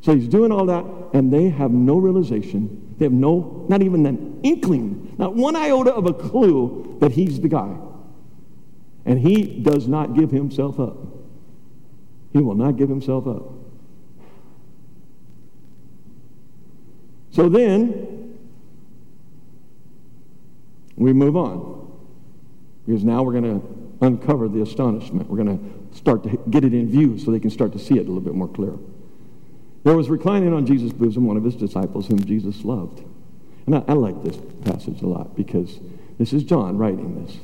[0.01, 2.95] So he's doing all that, and they have no realization.
[2.97, 7.39] They have no, not even an inkling, not one iota of a clue that he's
[7.39, 7.75] the guy.
[9.05, 10.97] And he does not give himself up.
[12.33, 13.43] He will not give himself up.
[17.31, 18.37] So then,
[20.95, 21.84] we move on.
[22.85, 25.29] Because now we're going to uncover the astonishment.
[25.29, 27.95] We're going to start to get it in view so they can start to see
[27.95, 28.73] it a little bit more clear.
[29.83, 33.03] There was reclining on Jesus' bosom one of his disciples whom Jesus loved.
[33.65, 35.79] And I, I like this passage a lot because
[36.17, 37.37] this is John writing this.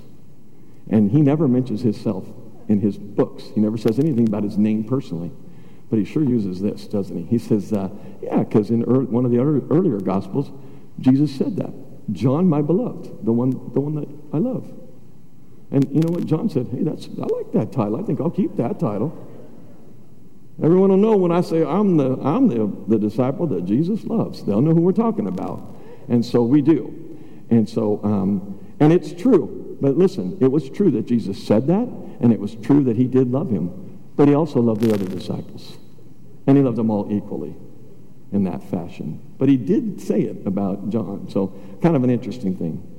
[0.89, 2.26] And he never mentions himself
[2.68, 3.44] in his books.
[3.54, 5.32] He never says anything about his name personally.
[5.89, 7.24] But he sure uses this, doesn't he?
[7.26, 7.89] He says, uh,
[8.22, 8.82] yeah, because in
[9.12, 10.52] one of the earlier Gospels,
[11.00, 11.74] Jesus said that.
[12.12, 14.66] John, my beloved, the one, the one that I love.
[15.72, 16.26] And you know what?
[16.26, 17.97] John said, hey, that's, I like that title.
[17.97, 19.28] I think I'll keep that title.
[20.61, 24.43] Everyone will know when I say I'm the, I'm the, the disciple that Jesus loves.
[24.43, 25.76] They'll know who we're talking about.
[26.09, 27.17] And so we do.
[27.49, 29.78] And so, um, and it's true.
[29.82, 31.88] But listen, it was true that Jesus said that,
[32.19, 33.99] and it was true that he did love him.
[34.15, 35.78] But he also loved the other disciples.
[36.45, 37.55] And he loved them all equally
[38.32, 39.19] in that fashion.
[39.38, 41.28] But he did say it about John.
[41.30, 42.91] So, kind of an interesting thing.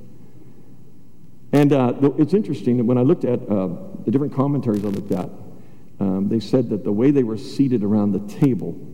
[1.53, 3.69] And uh, it's interesting that when I looked at uh,
[4.05, 5.29] the different commentaries I looked at,
[6.01, 8.89] um, they said that the way they were seated around the table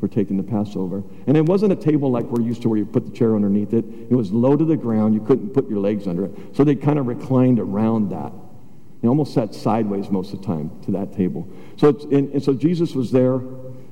[0.00, 2.84] for taking the Passover, and it wasn't a table like we're used to where you
[2.84, 3.84] put the chair underneath it.
[4.10, 5.14] It was low to the ground.
[5.14, 6.32] You couldn't put your legs under it.
[6.52, 8.32] So they kind of reclined around that.
[9.00, 11.48] They almost sat sideways most of the time to that table.
[11.76, 13.40] So, and, and so Jesus was there,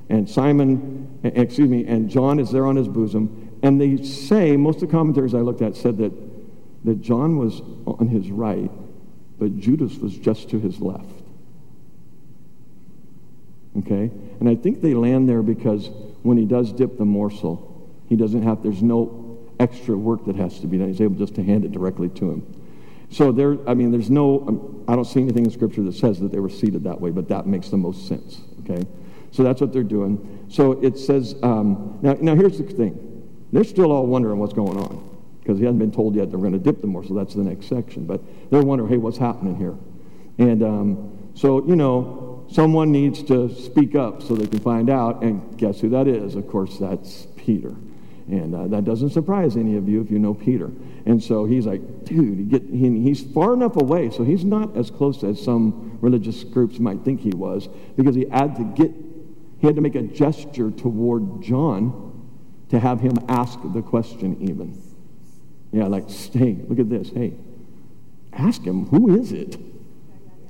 [0.09, 3.57] and Simon, excuse me, and John is there on his bosom.
[3.63, 6.11] And they say, most of the commentaries I looked at said that
[6.83, 8.71] that John was on his right,
[9.39, 11.23] but Judas was just to his left.
[13.79, 14.11] Okay?
[14.39, 15.89] And I think they land there because
[16.21, 20.59] when he does dip the morsel, he doesn't have, there's no extra work that has
[20.59, 20.87] to be done.
[20.87, 22.59] He's able just to hand it directly to him.
[23.09, 26.19] So there, I mean, there's no, um, I don't see anything in Scripture that says
[26.19, 28.41] that they were seated that way, but that makes the most sense.
[28.61, 28.83] Okay?
[29.31, 30.45] So that's what they're doing.
[30.49, 32.99] So it says, um, now, now here's the thing.
[33.51, 35.12] They're still all wondering what's going on
[35.43, 37.15] because he hasn't been told yet they're going to dip the morsel.
[37.15, 38.05] That's the next section.
[38.05, 39.75] But they're wondering, hey, what's happening here?
[40.37, 45.21] And um, so, you know, someone needs to speak up so they can find out.
[45.21, 46.35] And guess who that is?
[46.35, 47.75] Of course, that's Peter.
[48.27, 50.71] And uh, that doesn't surprise any of you if you know Peter.
[51.05, 54.77] And so he's like, dude, he get, he, he's far enough away, so he's not
[54.77, 57.67] as close as some religious groups might think he was,
[57.97, 58.91] because he had to get,
[59.59, 62.29] he had to make a gesture toward John
[62.69, 64.81] to have him ask the question even.
[65.73, 67.09] Yeah, like, hey, look at this.
[67.09, 67.33] Hey,
[68.31, 69.57] ask him, who is it?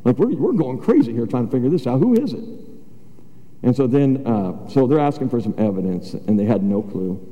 [0.03, 1.99] Like, we're, we're going crazy here trying to figure this out.
[1.99, 2.43] Who is it?
[3.63, 7.25] And so then, uh, so they're asking for some evidence, and they had no clue.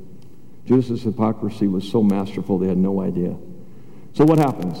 [0.66, 3.36] Judas's hypocrisy was so masterful, they had no idea.
[4.14, 4.78] So what happens?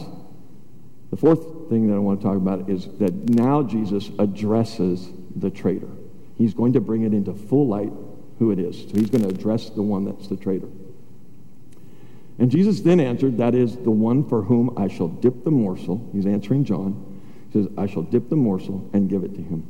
[1.10, 5.50] The fourth thing that I want to talk about is that now Jesus addresses the
[5.50, 5.90] traitor.
[6.38, 7.92] He's going to bring it into full light
[8.38, 8.80] who it is.
[8.90, 10.68] So he's going to address the one that's the traitor.
[12.38, 16.08] And Jesus then answered, That is the one for whom I shall dip the morsel.
[16.12, 17.20] He's answering John.
[17.50, 19.68] He says, I shall dip the morsel and give it to him.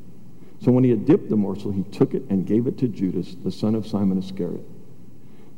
[0.61, 3.35] So when he had dipped the morsel, he took it and gave it to Judas,
[3.35, 4.65] the son of Simon Iscariot.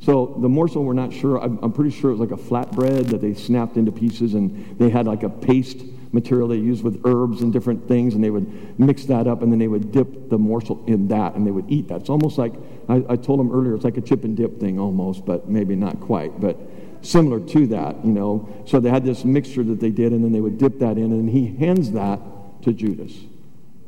[0.00, 1.42] So the morsel, we're not sure.
[1.42, 4.78] I'm, I'm pretty sure it was like a flatbread that they snapped into pieces, and
[4.78, 5.82] they had like a paste
[6.12, 9.52] material they used with herbs and different things, and they would mix that up, and
[9.52, 12.00] then they would dip the morsel in that, and they would eat that.
[12.00, 12.54] It's almost like
[12.88, 15.74] I, I told them earlier, it's like a chip and dip thing almost, but maybe
[15.74, 16.40] not quite.
[16.40, 16.58] But
[17.04, 18.48] similar to that, you know.
[18.66, 21.12] So they had this mixture that they did, and then they would dip that in,
[21.12, 22.20] and he hands that
[22.62, 23.12] to Judas.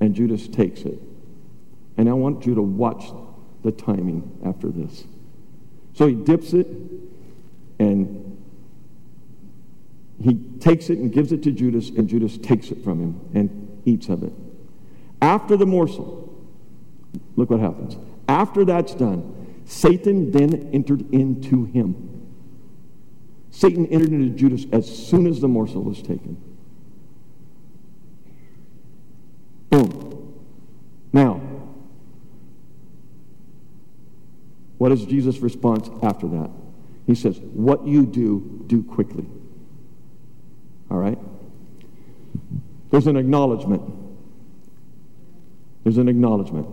[0.00, 1.00] And Judas takes it.
[1.96, 3.06] And I want you to watch
[3.62, 5.04] the timing after this.
[5.94, 6.66] So he dips it,
[7.78, 8.38] and
[10.22, 13.82] he takes it and gives it to Judas, and Judas takes it from him and
[13.84, 14.32] eats of it.
[15.22, 16.34] After the morsel,
[17.36, 17.96] look what happens.
[18.28, 22.15] After that's done, Satan then entered into him.
[23.56, 26.36] Satan entered into Judas as soon as the morsel was taken.
[29.70, 30.34] Boom.
[31.10, 31.40] Now,
[34.76, 36.50] what is Jesus' response after that?
[37.06, 39.24] He says, What you do, do quickly.
[40.90, 41.18] All right?
[42.90, 43.82] There's an acknowledgement.
[45.82, 46.68] There's an acknowledgement.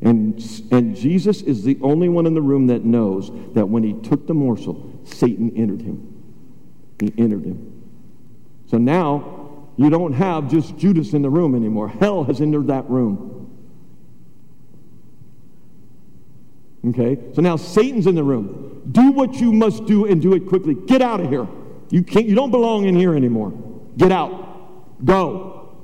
[0.00, 3.92] And, and Jesus is the only one in the room that knows that when he
[3.92, 6.12] took the morsel, Satan entered him.
[7.00, 7.72] He entered him.
[8.66, 11.88] So now you don't have just Judas in the room anymore.
[11.88, 13.32] Hell has entered that room.
[16.88, 17.18] Okay?
[17.34, 18.82] So now Satan's in the room.
[18.90, 20.74] Do what you must do and do it quickly.
[20.74, 21.46] Get out of here.
[21.90, 23.52] You can't you don't belong in here anymore.
[23.96, 25.04] Get out.
[25.04, 25.76] Go.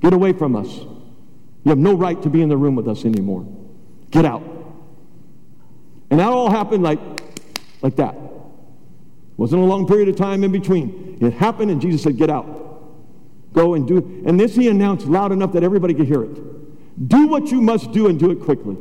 [0.00, 0.68] Get away from us.
[0.68, 3.46] You have no right to be in the room with us anymore.
[4.10, 4.42] Get out.
[6.10, 7.00] And that all happened like
[7.82, 8.21] like that.
[9.42, 11.18] Wasn't a long period of time in between.
[11.20, 12.46] It happened, and Jesus said, Get out.
[13.52, 13.96] Go and do.
[14.24, 17.08] And this he announced loud enough that everybody could hear it.
[17.08, 18.76] Do what you must do and do it quickly.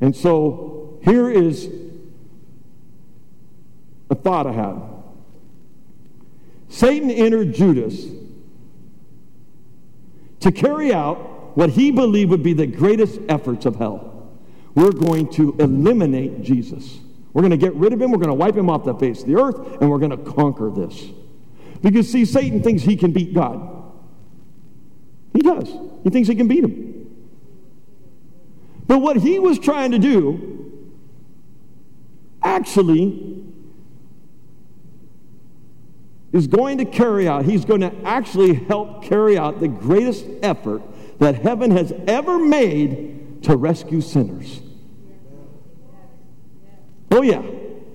[0.00, 1.68] And so here is
[4.08, 4.80] a thought I had.
[6.68, 8.06] Satan entered Judas
[10.38, 14.15] to carry out what he believed would be the greatest efforts of hell.
[14.76, 16.98] We're going to eliminate Jesus.
[17.32, 18.10] We're going to get rid of him.
[18.10, 20.18] We're going to wipe him off the face of the earth, and we're going to
[20.18, 21.06] conquer this.
[21.80, 23.72] Because, see, Satan thinks he can beat God.
[25.32, 25.68] He does.
[26.04, 27.16] He thinks he can beat him.
[28.86, 30.90] But what he was trying to do
[32.42, 33.44] actually
[36.32, 40.82] is going to carry out, he's going to actually help carry out the greatest effort
[41.18, 44.60] that heaven has ever made to rescue sinners.
[47.10, 47.42] Oh, yeah.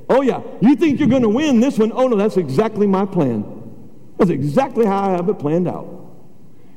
[0.10, 0.42] Oh, yeah.
[0.62, 1.92] You think you're going to win this one?
[1.94, 3.46] Oh, no, that's exactly my plan.
[4.18, 5.88] That's exactly how I have it planned out.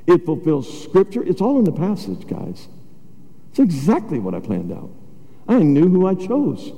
[0.06, 1.22] It fulfills Scripture.
[1.22, 2.68] It's all in the passage, guys.
[3.50, 4.90] It's exactly what I planned out.
[5.48, 6.72] I knew who I chose.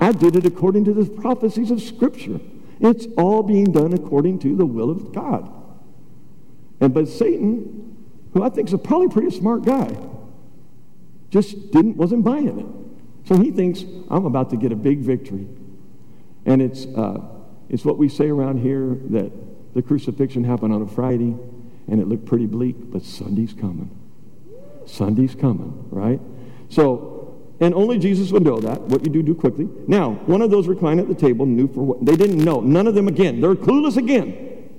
[0.00, 2.40] I did it according to the prophecies of Scripture.
[2.80, 5.50] It's all being done according to the will of God.
[6.80, 7.96] And but Satan,
[8.32, 9.96] who I think is a probably pretty smart guy,
[11.30, 12.83] just didn't wasn't buying it.
[13.24, 15.46] So he thinks I'm about to get a big victory,
[16.44, 17.20] and it's uh,
[17.68, 19.32] it's what we say around here that
[19.74, 21.34] the crucifixion happened on a Friday,
[21.88, 23.90] and it looked pretty bleak, but Sunday's coming.
[24.86, 26.20] Sunday's coming, right?
[26.68, 27.14] So
[27.60, 28.80] and only Jesus would know that.
[28.82, 29.68] What you do, do quickly.
[29.86, 32.60] Now, one of those reclining at the table knew for what they didn't know.
[32.60, 33.40] None of them again.
[33.40, 34.70] They're clueless again.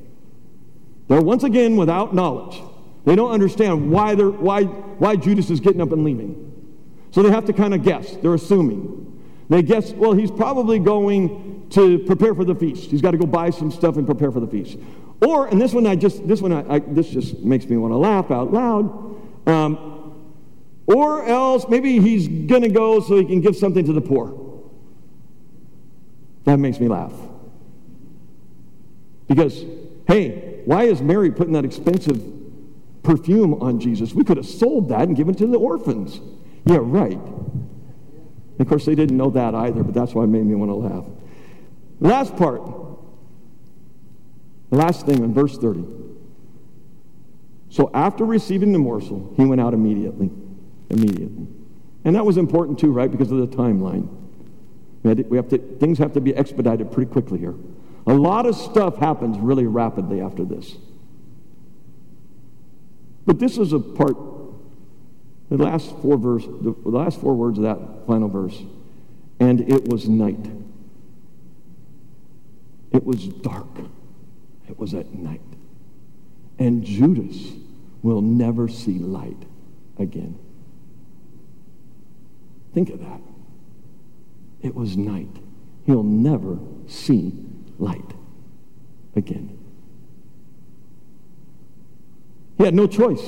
[1.07, 2.61] They're once again without knowledge.
[3.05, 6.54] They don't understand why they're why why Judas is getting up and leaving.
[7.15, 8.17] So they have to kind of guess.
[8.17, 9.23] They're assuming.
[9.47, 12.91] They guess, well, he's probably going to prepare for the feast.
[12.91, 14.77] He's got to go buy some stuff and prepare for the feast.
[15.25, 17.93] Or, and this one I just this one I, I this just makes me want
[17.93, 19.47] to laugh out loud.
[19.47, 20.27] Um,
[20.87, 24.61] or else maybe he's going to go so he can give something to the poor.
[26.43, 27.13] That makes me laugh.
[29.29, 29.63] Because,
[30.05, 32.21] hey, why is Mary putting that expensive
[33.03, 34.13] perfume on Jesus?
[34.13, 36.19] We could have sold that and given it to the orphans.
[36.65, 37.19] Yeah, right.
[38.59, 40.75] of course, they didn't know that either, but that's why it made me want to
[40.75, 41.05] laugh.
[41.99, 42.61] Last part.
[44.71, 45.85] Last thing in verse 30.
[47.69, 50.31] So after receiving the morsel, he went out immediately
[50.89, 51.47] immediately.
[52.03, 53.11] And that was important too, right?
[53.11, 54.07] Because of the timeline.
[55.03, 57.55] We have to, things have to be expedited pretty quickly here.
[58.07, 60.75] A lot of stuff happens really rapidly after this.
[63.25, 64.15] But this is a part,
[65.49, 68.61] the last four verse, the last four words of that final verse.
[69.39, 70.45] And it was night.
[72.91, 73.67] It was dark.
[74.69, 75.41] It was at night.
[76.57, 77.51] And Judas
[78.01, 79.45] will never see light
[79.97, 80.39] again.
[82.73, 83.21] Think of that.
[84.61, 85.29] It was night.
[85.85, 87.33] He'll never see
[87.77, 88.13] light
[89.15, 89.57] again.
[92.57, 93.23] He had no choice.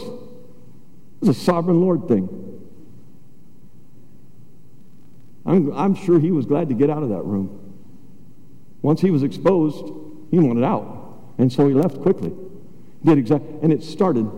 [1.22, 2.30] It was a sovereign Lord thing.
[5.45, 7.76] I'm, I'm sure he was glad to get out of that room.
[8.82, 9.93] Once he was exposed,
[10.30, 10.95] he wanted out.
[11.38, 12.34] And so he left quickly.
[13.03, 14.30] Did exactly, and it started.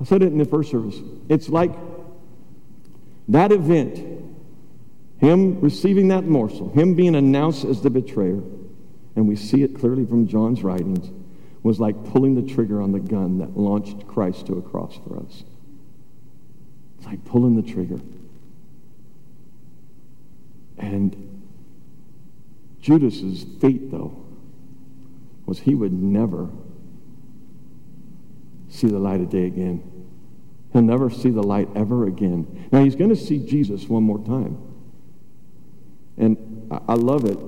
[0.00, 0.96] I said it in the first service.
[1.28, 1.72] It's like
[3.28, 3.98] that event,
[5.18, 8.42] him receiving that morsel, him being announced as the betrayer,
[9.16, 11.10] and we see it clearly from John's writings,
[11.62, 15.18] was like pulling the trigger on the gun that launched Christ to a cross for
[15.18, 15.44] us.
[16.98, 18.00] It's like pulling the trigger.
[20.78, 21.40] And
[22.80, 24.24] Judas's fate, though,
[25.46, 26.48] was he would never
[28.68, 29.82] see the light of day again.
[30.72, 32.68] He'll never see the light ever again.
[32.70, 34.58] Now, he's going to see Jesus one more time.
[36.16, 37.38] And I, love it.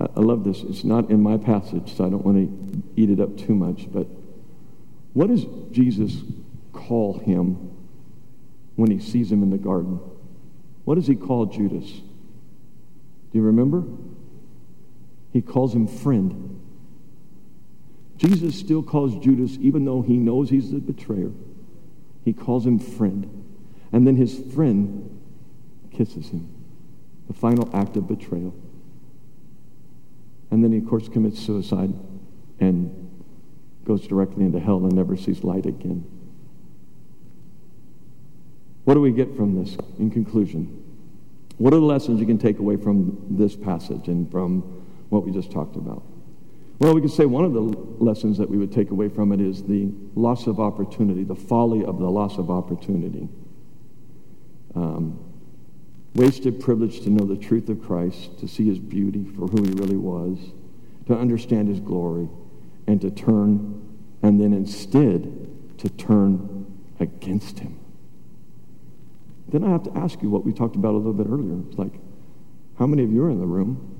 [0.00, 0.62] I love this.
[0.62, 3.90] It's not in my passage, so I don't want to eat it up too much.
[3.90, 4.06] But
[5.14, 6.22] what does Jesus
[6.72, 7.77] call him
[8.78, 9.98] when he sees him in the garden?
[10.84, 11.84] What does he call Judas?
[11.90, 13.82] Do you remember?
[15.32, 16.60] He calls him friend.
[18.18, 21.32] Jesus still calls Judas, even though he knows he's the betrayer.
[22.24, 23.28] He calls him friend.
[23.90, 25.10] And then his friend
[25.90, 26.48] kisses him.
[27.26, 28.54] The final act of betrayal.
[30.52, 31.92] And then he, of course, commits suicide
[32.60, 33.10] and
[33.84, 36.04] goes directly into hell and never sees light again.
[38.88, 40.82] What do we get from this in conclusion?
[41.58, 44.62] What are the lessons you can take away from this passage and from
[45.10, 46.02] what we just talked about?
[46.78, 49.42] Well, we could say one of the lessons that we would take away from it
[49.42, 53.28] is the loss of opportunity, the folly of the loss of opportunity.
[54.74, 55.18] Um,
[56.14, 59.72] wasted privilege to know the truth of Christ, to see his beauty for who he
[59.72, 60.38] really was,
[61.08, 62.26] to understand his glory,
[62.86, 63.86] and to turn,
[64.22, 66.64] and then instead to turn
[66.98, 67.77] against him.
[69.48, 71.58] Then I have to ask you what we talked about a little bit earlier.
[71.68, 71.94] It's like,
[72.78, 73.98] how many of you are in the room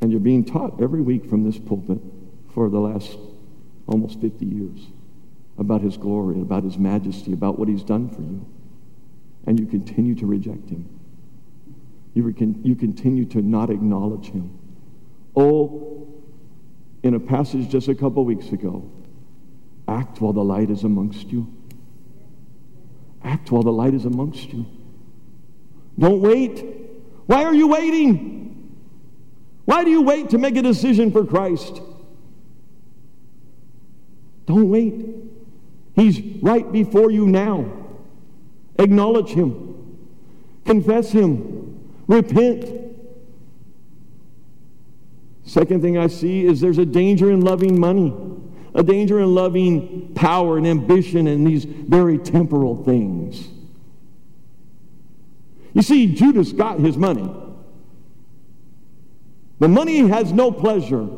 [0.00, 1.98] and you're being taught every week from this pulpit
[2.54, 3.16] for the last
[3.86, 4.88] almost 50 years
[5.58, 8.46] about his glory, about his majesty, about what he's done for you,
[9.46, 10.88] and you continue to reject him?
[12.14, 14.58] You, re- you continue to not acknowledge him.
[15.34, 16.06] Oh,
[17.02, 18.88] in a passage just a couple weeks ago,
[19.88, 21.52] act while the light is amongst you.
[23.24, 24.66] Act while the light is amongst you.
[25.98, 26.64] Don't wait.
[27.26, 28.78] Why are you waiting?
[29.64, 31.80] Why do you wait to make a decision for Christ?
[34.46, 35.06] Don't wait.
[35.94, 37.70] He's right before you now.
[38.78, 39.98] Acknowledge Him,
[40.64, 42.80] confess Him, repent.
[45.44, 48.12] Second thing I see is there's a danger in loving money
[48.74, 53.48] a danger in loving power and ambition and these very temporal things.
[55.74, 57.28] You see, Judas got his money.
[59.58, 61.08] The money has no pleasure.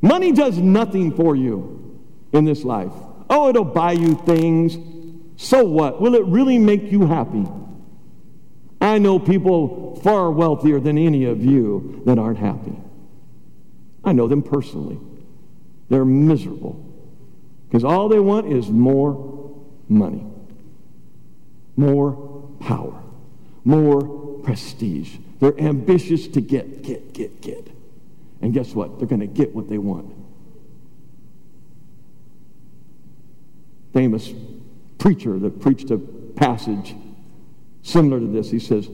[0.00, 2.00] Money does nothing for you
[2.32, 2.92] in this life.
[3.28, 4.78] Oh, it'll buy you things.
[5.36, 6.00] So what?
[6.00, 7.46] Will it really make you happy?
[8.80, 12.78] I know people far wealthier than any of you that aren't happy.
[14.02, 14.98] I know them personally.
[15.90, 16.83] They're miserable
[17.74, 19.52] because all they want is more
[19.88, 20.24] money,
[21.74, 22.12] more
[22.60, 23.02] power,
[23.64, 25.16] more prestige.
[25.40, 27.66] They're ambitious to get, get, get, get.
[28.40, 29.00] And guess what?
[29.00, 30.14] They're going to get what they want.
[33.92, 34.32] Famous
[34.98, 36.94] preacher that preached a passage
[37.82, 38.52] similar to this.
[38.52, 38.88] He says,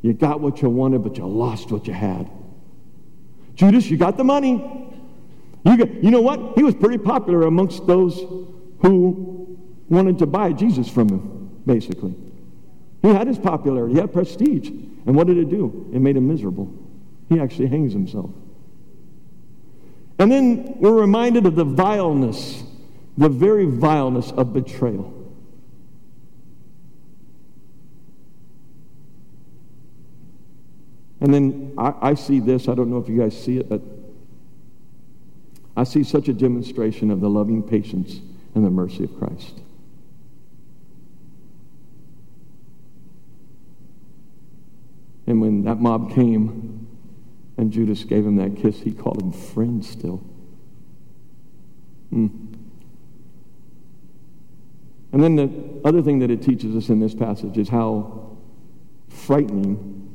[0.00, 2.28] You got what you wanted, but you lost what you had.
[3.54, 4.88] Judas, you got the money.
[5.64, 6.54] You, you know what?
[6.56, 8.16] He was pretty popular amongst those
[8.80, 9.58] who
[9.88, 12.14] wanted to buy Jesus from him, basically.
[13.02, 14.68] He had his popularity, he had prestige.
[15.06, 15.90] And what did it do?
[15.92, 16.72] It made him miserable.
[17.28, 18.30] He actually hangs himself.
[20.18, 22.62] And then we're reminded of the vileness,
[23.18, 25.12] the very vileness of betrayal.
[31.20, 33.80] And then I, I, see this, I don't know if you guys see it, but
[35.76, 38.20] I see such a demonstration of the loving patience
[38.54, 39.60] and the mercy of Christ.
[45.26, 46.86] And when that mob came
[47.56, 50.22] and Judas gave him that kiss, he called him friend still.
[52.12, 52.30] Mm.
[55.12, 55.50] And then the
[55.86, 58.36] other thing that it teaches us in this passage is how
[59.08, 60.14] frightening,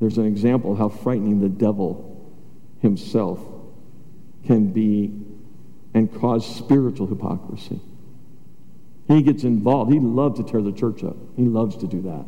[0.00, 2.34] there's an example how frightening the devil
[2.80, 3.40] himself
[4.48, 5.12] can be
[5.94, 7.80] and cause spiritual hypocrisy.
[9.06, 9.92] He gets involved.
[9.92, 11.16] He loves to tear the church up.
[11.36, 12.24] He loves to do that.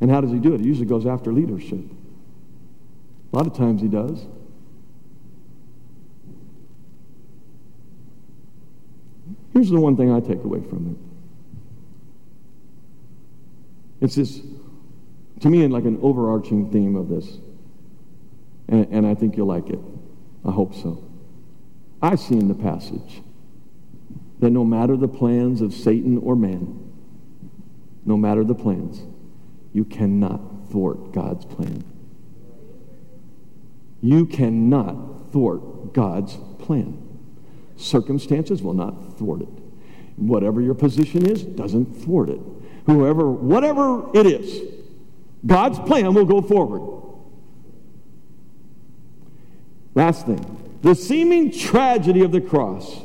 [0.00, 0.60] And how does he do it?
[0.60, 1.84] He usually goes after leadership.
[3.32, 4.26] A lot of times he does.
[9.52, 10.96] Here's the one thing I take away from
[14.00, 14.04] it.
[14.04, 14.40] It's this,
[15.40, 17.26] to me, like an overarching theme of this.
[18.68, 19.80] And, and I think you'll like it.
[20.46, 21.05] I hope so.
[22.02, 23.22] I see in the passage
[24.38, 26.92] that no matter the plans of Satan or man,
[28.04, 29.02] no matter the plans,
[29.72, 30.40] you cannot
[30.70, 31.84] thwart God's plan.
[34.00, 37.02] You cannot thwart God's plan.
[37.76, 39.48] Circumstances will not thwart it.
[40.16, 42.40] Whatever your position is, doesn't thwart it.
[42.86, 44.62] Whoever, whatever it is,
[45.44, 47.02] God's plan will go forward.
[49.94, 53.02] Last thing, the seeming tragedy of the cross,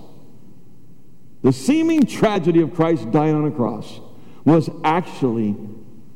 [1.42, 4.00] the seeming tragedy of Christ dying on a cross,
[4.46, 5.56] was actually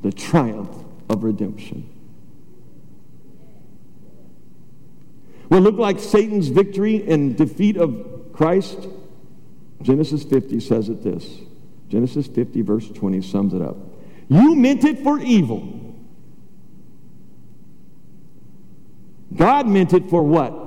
[0.01, 0.75] the triumph
[1.09, 1.89] of redemption.
[5.47, 8.87] What looked like Satan's victory and defeat of Christ,
[9.81, 11.39] Genesis 50 says it this.
[11.87, 13.77] Genesis 50, verse 20, sums it up.
[14.27, 15.95] You meant it for evil.
[19.35, 20.64] God meant it for what?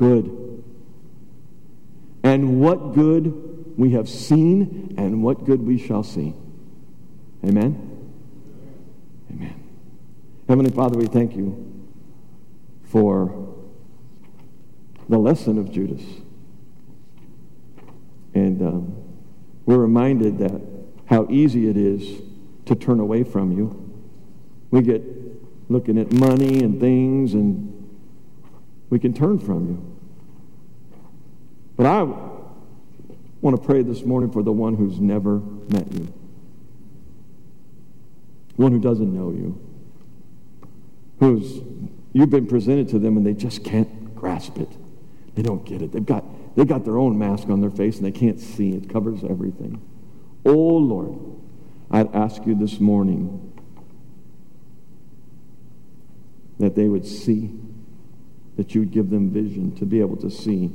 [0.00, 0.64] Good.
[2.24, 6.34] And what good we have seen, and what good we shall see.
[7.44, 8.12] Amen?
[9.30, 9.62] Amen.
[10.48, 11.86] Heavenly Father, we thank you
[12.84, 13.54] for
[15.08, 16.02] the lesson of Judas.
[18.34, 19.02] And um,
[19.66, 20.60] we're reminded that
[21.06, 22.22] how easy it is
[22.66, 24.02] to turn away from you.
[24.70, 25.02] We get
[25.70, 27.79] looking at money and things, and
[28.90, 29.96] we can turn from you.
[31.76, 32.02] But I
[33.40, 36.12] want to pray this morning for the one who's never met you,
[38.56, 39.58] one who doesn't know you,
[41.20, 41.62] who's
[42.12, 44.68] you've been presented to them and they just can't grasp it.
[45.34, 45.92] They don't get it.
[45.92, 46.24] They've got
[46.56, 48.72] they've got their own mask on their face and they can't see.
[48.72, 49.80] It covers everything.
[50.44, 51.18] Oh Lord,
[51.90, 53.46] I'd ask you this morning
[56.58, 57.50] that they would see,
[58.60, 60.66] that you would give them vision to be able to see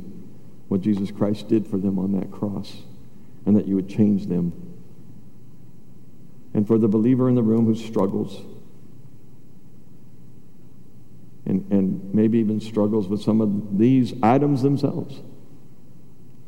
[0.69, 2.81] what Jesus Christ did for them on that cross,
[3.45, 4.53] and that you would change them.
[6.55, 8.41] And for the believer in the room who struggles,
[11.45, 15.21] and, and maybe even struggles with some of these items themselves,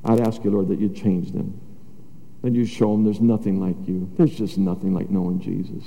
[0.05, 1.61] I'd ask you, Lord, that you'd change them.
[2.41, 4.09] That you show them there's nothing like you.
[4.17, 5.83] There's just nothing like knowing Jesus.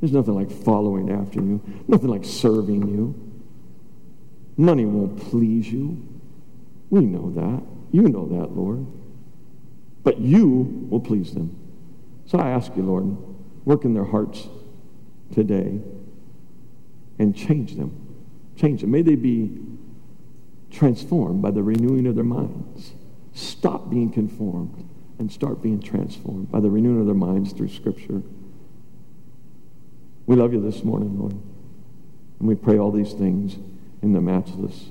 [0.00, 3.31] There's nothing like following after you, nothing like serving you.
[4.56, 6.02] Money won't please you.
[6.90, 7.62] We know that.
[7.90, 8.86] You know that, Lord.
[10.02, 11.56] But you will please them.
[12.26, 13.16] So I ask you, Lord,
[13.64, 14.48] work in their hearts
[15.32, 15.80] today
[17.18, 17.98] and change them.
[18.56, 18.90] Change them.
[18.90, 19.58] May they be
[20.70, 22.92] transformed by the renewing of their minds.
[23.32, 24.88] Stop being conformed
[25.18, 28.22] and start being transformed by the renewing of their minds through Scripture.
[30.26, 31.32] We love you this morning, Lord.
[31.32, 33.56] And we pray all these things
[34.02, 34.88] in the matchless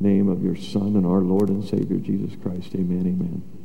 [0.00, 2.74] name of your Son and our Lord and Savior, Jesus Christ.
[2.74, 3.59] Amen, amen.